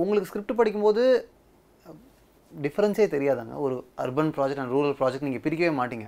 உங்களுக்கு 0.00 0.28
ஸ்கிரிப்ட் 0.30 0.58
படிக்கும்போது 0.60 1.02
டிஃப்ரென்ஸே 2.64 3.06
தெரியாதாங்க? 3.14 3.54
ஒரு 3.64 3.76
urban 4.04 4.32
project 4.36 4.62
and 4.62 4.74
rural 4.76 4.96
project 5.00 5.26
நீங்கள் 5.28 5.44
பிரிக்கவே 5.46 5.72
மாட்டீங்க 5.80 6.06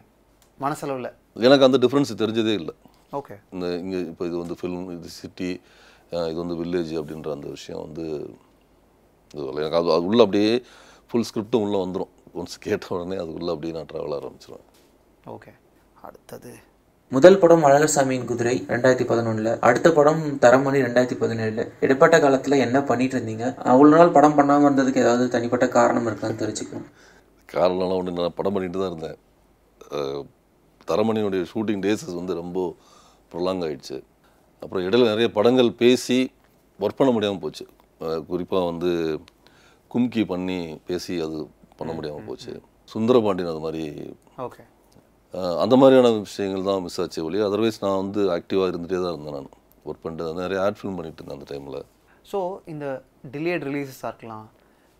மனசளவில். 0.64 1.10
எனக்கு 1.46 1.66
அந்த 1.68 1.78
டிஃப்ரென்ஸ் 1.84 2.20
தெரிஞ்சதே 2.22 2.54
இல்லை. 2.60 2.74
ஓகே 3.18 3.34
இந்த 3.54 3.66
இங்கே 3.82 4.00
இப்போ 4.10 4.24
இது 4.30 4.36
வந்து 4.42 4.56
ஃபில்ம் 4.60 4.88
இது 4.96 5.10
சிட்டி 5.20 5.50
இது 6.30 6.38
வந்து 6.42 6.56
வில்லேஜ் 6.62 6.92
அப்படின்ற 7.00 7.30
அந்த 7.36 7.48
விஷயம் 7.56 7.82
வந்து. 7.86 8.04
எனக்கு 9.60 9.78
அது 9.80 9.92
அது 9.96 10.08
உள்ளே 10.10 10.24
அப்படியே 10.26 10.50
ஃபுல் 11.10 11.26
ஸ்கிரிப்டும் 11.30 11.64
உள்ளே 11.66 11.78
வந்துடும் 11.84 12.12
ஒன்ஸ் 12.40 12.62
கேட்ட 12.66 12.94
உடனே 12.96 13.16
அதுக்குள்ளே 13.22 13.54
அப்படியே 13.54 13.74
நான் 13.78 13.90
ட்ராவல் 13.92 14.16
ஆரம்பிச்சிருவேன். 14.18 14.66
ஓகே 15.36 15.52
அடுத்தது. 16.08 16.52
முதல் 17.14 17.38
படம் 17.40 17.64
அழகர்சாமியின் 17.68 18.28
குதிரை 18.28 18.54
ரெண்டாயிரத்தி 18.70 19.04
பதினொன்றில் 19.08 19.50
அடுத்த 19.68 19.88
படம் 19.96 20.22
தரமணி 20.44 20.78
ரெண்டாயிரத்தி 20.84 21.16
பதினேழில். 21.22 21.66
இடைப்பட்ட 21.84 22.16
காலத்தில் 22.24 22.56
என்ன 22.66 22.78
பண்ணிட்டு 22.90 23.14
இருந்தீங்க? 23.16 23.46
அவ்வளோ 23.72 23.90
நாள் 23.94 24.12
படம் 24.14 24.36
பண்ணாமல் 24.38 24.66
இருந்ததுக்கு 24.68 25.02
ஏதாவது 25.04 25.24
தனிப்பட்ட 25.34 25.66
காரணம் 25.76 26.08
இருக்கான்னு 26.10 26.40
தெரிஞ்சுக்கணும் 26.42 26.86
காரணம்லாம் 27.54 28.00
ஒன்று 28.00 28.16
நான் 28.20 28.36
படம் 28.38 28.56
பண்ணிட்டு 28.56 28.80
தான் 28.82 28.90
இருந்தேன். 28.92 29.18
தரமணியுடைய 30.90 31.42
ஷூட்டிங் 31.52 31.84
டேஸஸ் 31.86 32.18
வந்து 32.20 32.40
ரொம்ப 32.42 32.58
ப்ரொலாங் 33.32 33.62
ஆயிடுச்சு. 33.68 33.98
அப்புறம் 34.62 34.84
இடையில 34.88 35.12
நிறைய 35.12 35.28
படங்கள் 35.38 35.70
பேசி 35.84 36.18
ஒர்க் 36.80 37.00
பண்ண 37.00 37.12
முடியாமல் 37.16 37.44
போச்சு. 37.46 37.66
குறிப்பாக 38.32 38.68
வந்து 38.72 38.90
கும்கி 39.94 40.24
பண்ணி 40.34 40.60
பேசி 40.90 41.14
அது 41.26 41.40
பண்ண 41.80 41.92
முடியாமல் 41.98 42.28
போச்சு. 42.30 42.54
சுந்தரபாண்டியன் 42.94 43.54
அது 43.54 43.66
மாதிரி 43.66 43.84
ஓகே. 44.46 44.62
அந்த 45.62 45.74
மாதிரியான 45.80 46.08
விஷயங்கள் 46.20 46.66
தான் 46.68 46.82
மிஸ் 46.84 47.00
ஆச்சு 47.02 47.20
ஒழிய 47.26 47.42
அதர்வைஸ் 47.48 47.82
நான் 47.82 48.00
வந்து 48.00 48.22
ஆக்டிவாக 48.34 48.70
இருந்துகிட்டே 48.72 49.00
தான் 49.02 49.14
இருந்தேன் 49.14 49.36
நான். 49.38 49.50
ஒர்க் 49.86 50.02
பண்ணிட்டு 50.02 50.40
நிறைய 50.40 50.58
ஆட் 50.64 50.78
ஃபில்ம் 50.78 50.98
பண்ணிட்டு 50.98 51.20
இருந்தேன் 51.20 51.38
அந்த 51.38 51.48
டைமில் 51.52 51.78
ஸோ 52.26 52.38
இந்த 52.72 52.86
டிலேட் 53.32 53.64
ரிலீஸஸாக 53.68 54.10
இருக்கலாம் 54.12 54.44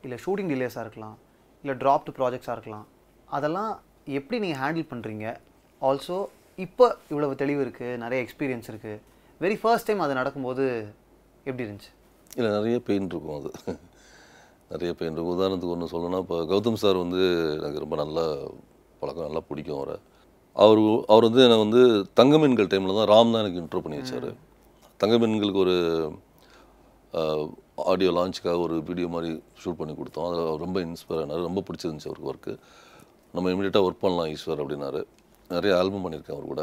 இல்லை 0.05 0.17
ஷூட்டிங் 0.25 0.51
டிலேஸாக 0.53 0.85
இருக்கலாம் 0.87 1.17
இல்லை 1.65 1.75
ட்ராப்டு 1.83 2.15
ப்ராஜெக்ட்ஸாக 2.17 2.57
இருக்கலாம் 2.57 2.87
அதெல்லாம் 3.29 3.73
எப்படி 4.19 4.39
நீங்கள் 4.45 4.61
ஹேண்டில் 4.63 4.91
பண்ணுறீங்க 4.91 5.27
ஆல்சோ 5.83 6.17
இப்போ 6.59 6.87
இவ்வளவு 7.11 7.35
தெளிவு 7.43 7.61
இருக்குது 7.65 7.99
நிறைய 8.03 8.21
எக்ஸ்பீரியன்ஸ் 8.25 8.69
இருக்குது 8.73 8.99
வெரி 9.41 9.57
ஃபர்ஸ்ட் 9.61 9.89
டைம் 9.89 10.03
அது 10.05 10.19
நடக்கும்போது 10.21 10.65
எப்படி 11.47 11.65
இருந்துச்சு? 11.67 11.93
இல்லை 12.31 12.51
நிறைய 12.57 12.77
பெயின் 12.89 13.09
இருக்கும் 13.09 13.39
அது. 13.39 13.51
நிறைய 14.73 14.91
பெயின் 14.99 15.13
இருக்கும். 15.13 15.35
உதாரணத்துக்கு 15.35 15.75
ஒன்று 15.75 15.93
சொல்லணும்னா 15.93 16.21
இப்போ 16.25 16.37
கௌதம் 16.51 16.81
சார் 16.83 17.03
வந்து 17.03 17.23
எனக்கு 17.59 17.83
ரொம்ப 17.85 17.97
நல்ல 18.03 18.19
பழக்கம் 19.01 19.27
நல்லா 19.27 19.43
பிடிக்கும் 19.49 19.79
அவரை. 19.79 19.97
அவர் 20.57 20.81
அவர் 21.13 21.27
வந்து 21.29 21.43
என்னை 21.47 21.59
வந்து 21.65 21.83
தங்கமீன்கள் 22.21 22.71
டைமில் 22.73 22.99
தான் 23.01 23.11
ராம் 23.13 23.33
தான் 23.35 23.43
எனக்கு 23.45 23.61
இன்ட்ரோ 23.63 23.81
பண்ணி 23.85 23.99
வச்சார். 24.01 24.29
தங்கமீன்களுக்கு 25.03 25.61
ஒரு 25.65 25.77
ஆடியோ 27.93 28.11
லான்ச்சுக்காக 28.17 28.59
ஒரு 28.67 28.77
வீடியோ 28.89 29.09
மாதிரி 29.15 29.31
ஷூட் 29.63 29.79
பண்ணி 29.81 29.95
கொடுத்தோம். 30.01 30.27
அதில் 30.29 30.61
ரொம்ப 30.65 30.79
இன்ஸ்பயர் 30.87 31.23
ஆனார். 31.25 31.47
ரொம்ப 31.49 31.61
பிடிச்சிருந்துச்சு 31.69 32.11
அவருக்கு 32.11 32.31
ஒர்க்கு 32.33 32.53
நம்ம 33.37 33.51
இமீடியட்டாக 33.55 33.87
ஒர்க் 33.87 34.05
பண்ணலாம் 34.05 34.31
ஈஸ்வர் 34.35 34.63
அப்படின்னாரு. 34.63 35.01
நிறைய 35.55 35.73
ஆல்பம் 35.81 36.05
பண்ணியிருக்கேன் 36.05 36.37
அவர் 36.37 36.51
கூட. 36.53 36.63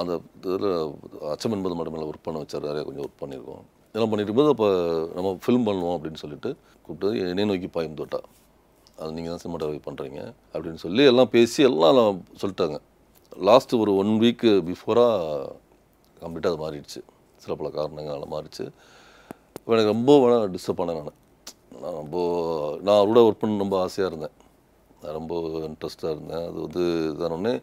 அந்த 0.00 0.12
இதில் 0.48 0.68
அச்சம் 1.34 1.54
என்பது 1.56 1.76
மட்டுமில்ல 1.78 2.08
ஒர்க் 2.10 2.26
பண்ண 2.26 2.40
வச்சார். 2.42 2.66
நிறைய 2.70 2.82
கொஞ்சம் 2.88 3.04
ஒர்க் 3.06 3.22
பண்ணியிருக்கோம். 3.22 3.62
இதெல்லாம் 3.90 4.12
பண்ணிட்டு 4.12 4.30
இருக்கும்போது 4.30 4.52
அப்போ 4.54 4.68
நம்ம 5.16 5.30
ஃபில்ம் 5.44 5.66
பண்ணுவோம் 5.68 5.96
அப்படின்னு 5.96 6.20
சொல்லிட்டு 6.24 6.50
கூப்பிட்டு 6.84 7.08
என்னை 7.30 7.46
நோக்கி 7.50 7.70
பாயும் 7.76 7.98
தோட்டா. 8.00 8.20
அது 9.00 9.10
நீங்கள் 9.16 9.32
தான் 9.34 9.42
சினிமாட்டோகிராஃபி 9.44 9.82
பண்ணுறீங்க 9.88 10.20
அப்படின்னு 10.52 10.80
சொல்லி 10.84 11.02
எல்லாம் 11.12 11.32
பேசி 11.36 11.62
எல்லாம் 11.70 12.22
சொல்லிட்டாங்க. 12.42 12.78
லாஸ்ட்டு 13.46 13.78
ஒரு 13.78 13.96
ஒன் 13.96 14.12
வீக்கு 14.20 14.50
பிஃபோராக 14.68 15.50
கம்ப்ளீட்டாக 16.22 16.52
அது 16.52 16.62
மாறிடுச்சு. 16.64 17.00
சில 17.36 17.54
பல 17.54 17.68
காரணங்களால் 17.68 18.32
மாறிடுச்சு. 18.32 18.64
இப்போ 19.58 19.72
எனக்கு 19.72 19.92
ரொம்ப 19.92 20.12
வேணால் 20.22 20.54
டிஸ்டர்ப் 20.54 20.78
பண்ணேன் 20.80 20.98
நான். 21.00 21.18
நான் 21.82 21.98
ரொம்ப 22.02 22.16
நான் 22.82 23.00
அவரோட 23.00 23.20
ஒர்க் 23.26 23.40
பண்ண 23.40 23.58
ரொம்ப 23.58 23.80
ஆசையாக 23.80 24.10
இருந்தேன். 24.12 24.34
நான் 25.02 25.16
ரொம்ப 25.18 25.34
இன்ட்ரெஸ்டாக 25.68 26.14
இருந்தேன். 26.14 26.44
அது 26.48 26.58
வந்து 26.66 26.82
இதானோடனே 27.14 27.62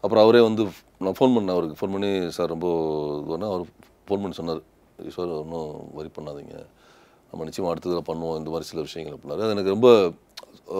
அப்புறம் 0.00 0.24
அவரே 0.24 0.40
வந்து 0.40 0.62
நான் 0.98 1.16
ஃபோன் 1.18 1.34
பண்ணேன் 1.36 1.56
அவருக்கு. 1.56 1.78
ஃபோன் 1.80 1.94
பண்ணி 1.96 2.30
சார் 2.30 2.52
ரொம்ப 2.54 2.68
இதுவானா 3.20 3.48
அவர் 3.52 3.64
ஃபோன் 4.06 4.22
பண்ணி 4.22 4.32
சொன்னார். 4.32 4.62
ஈஸ்வர் 5.08 5.38
ஒன்றும் 5.42 5.90
வரி 5.94 6.10
பண்ணாதீங்க. 6.18 6.66
நம்ம 7.30 7.44
நிச்சயமாக 7.44 7.72
அடுத்ததில் 7.74 8.08
பண்ணுவோம். 8.10 8.36
இந்த 8.36 8.50
மாதிரி 8.50 8.68
சில 8.68 8.80
விஷயங்கள் 8.80 9.16
அப்படின்னாரு. 9.16 9.44
அது 9.46 9.50
எனக்கு 9.50 9.74
ரொம்ப 9.76 10.12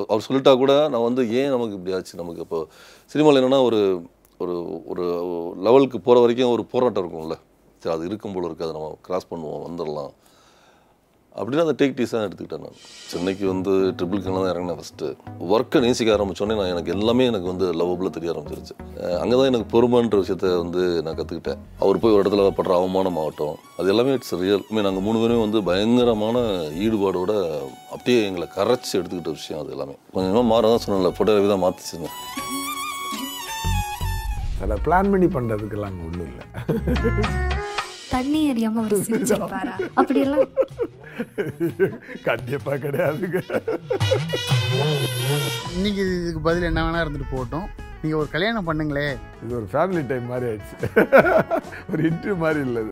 அவர் 0.09 0.27
சொல்லிட்டா 0.29 0.57
கூட 0.57 0.89
நான் 0.89 1.03
வந்து 1.03 1.23
ஏன் 1.31 1.51
நமக்கு 1.51 1.75
இப்படி 1.75 1.95
ஆச்சு? 1.97 2.15
நமக்கு 2.17 2.41
இப்போ 2.41 2.67
சினிமாவில் 3.07 3.41
என்னென்னா 3.41 3.63
ஒரு 3.63 3.81
ஒரு 4.43 4.55
ஒரு 4.93 5.05
லெவலுக்கு 5.67 5.99
போகிற 6.07 6.21
வரைக்கும் 6.25 6.55
ஒரு 6.57 6.65
போராட்டம் 6.75 7.03
இருக்கும்ல. 7.05 7.37
சரி 7.83 7.95
அது 7.97 8.09
இருக்கும் 8.11 8.37
போல 8.37 8.49
இருக்காது 8.51 8.77
நம்ம 8.77 8.95
கிராஸ் 9.09 9.33
பண்ணுவோம் 9.33 9.67
வந்துடலாம். 9.67 10.13
அப்படின்னு 11.39 11.65
அந்த 11.65 11.75
டேக் 11.81 11.97
டீஸாக 11.97 12.27
எடுத்துக்கிட்டேன் 12.27 12.63
நான். 12.67 12.77
சென்னைக்கு 13.11 13.45
வந்து 13.51 13.73
ட்ரிபிள் 13.99 14.23
கனில் 14.25 14.45
தான் 14.45 14.53
இறங்கினேன் 14.53 14.79
ஃபஸ்ட்டு 14.79 15.07
ஒர்க்கை 15.55 15.81
நேசிக்க 15.85 16.15
ஆரம்பித்தோடனே 16.15 16.55
நான் 16.61 16.71
எனக்கு 16.75 16.93
எல்லாமே 16.95 17.25
எனக்கு 17.31 17.49
வந்து 17.53 17.67
லவ்வபிளாக 17.81 18.13
தெரிய 18.17 18.33
ஆரம்பிச்சிருச்சு. 18.33 18.75
அங்கே 19.23 19.35
தான் 19.39 19.51
எனக்கு 19.51 19.67
பொறுமைன்ற 19.75 20.19
விஷயத்த 20.23 20.53
வந்து 20.63 20.83
நான் 21.07 21.19
கற்றுக்கிட்டேன் 21.19 21.61
அவர் 21.85 22.01
போய் 22.05 22.15
ஒரு 22.17 22.23
இடத்துல 22.25 22.47
படுற 22.61 22.75
அவமானம் 22.81 23.21
ஆகட்டும் 23.25 23.59
அது 23.79 23.93
எல்லாமே 23.95 24.15
இட்ஸ் 24.19 24.35
ரியல் 24.45 24.65
மீன் 24.75 24.87
நாங்கள் 24.89 25.07
மூணு 25.09 25.21
பேரும் 25.25 25.45
வந்து 25.47 25.61
பயங்கரமான 25.71 26.39
ஈடுபாடோட 26.87 27.33
அப்படியே 27.95 28.21
எங்களை 28.29 28.49
கரைச்சி 28.59 28.95
எடுத்துக்கிட்ட 29.01 29.39
விஷயம் 29.41 29.63
அது 29.65 29.75
எல்லாமே. 29.77 29.97
கொஞ்சமாக 30.17 30.47
மாற 30.53 30.71
தான் 30.75 30.85
சொன்னேன்ல 30.87 31.13
ஃபோட்டோகிராஃபி 31.19 31.53
தான் 31.55 31.65
மாற்றிச்சிருந்தேன் 31.67 32.17
அதில் 34.61 34.83
பிளான் 34.87 35.11
பண்ணி 35.13 35.29
பண்ணுறதுக்கெல்லாம் 35.37 35.93
அங்கே 35.93 36.07
ஒன்றும் 36.09 36.29
இல்லை. 36.31 36.45
தண்ணி 38.15 38.41
அறியாம 38.51 38.81
அவர் 38.83 39.05
சிரிச்சிருப்பாரா? 39.07 39.75
அப்படியெல்லாம் 40.01 40.49
கண்டிப்பா 42.29 42.73
கிடையாதுங்க. 42.85 43.41
இன்னைக்கு 45.77 46.03
இதுக்கு 46.21 46.43
பதில் 46.49 46.69
என்ன 46.71 46.85
வேணா 46.87 47.03
இருந்துட்டு 47.05 47.33
போகட்டும். 47.35 47.67
நீங்க 48.03 48.17
ஒரு 48.23 48.29
கல்யாணம் 48.35 48.69
பண்ணுங்களே. 48.69 49.07
இது 49.45 49.53
ஒரு 49.61 49.69
ஃபேமிலி 49.73 50.05
டைம் 50.11 50.31
மாதிரி 50.33 50.47
ஆயிடுச்சு. 50.51 50.77
ஒரு 51.93 52.03
இன்டர்வியூ 52.11 52.37
மாதிரி 52.45 52.63
இல்லை. 52.69 52.83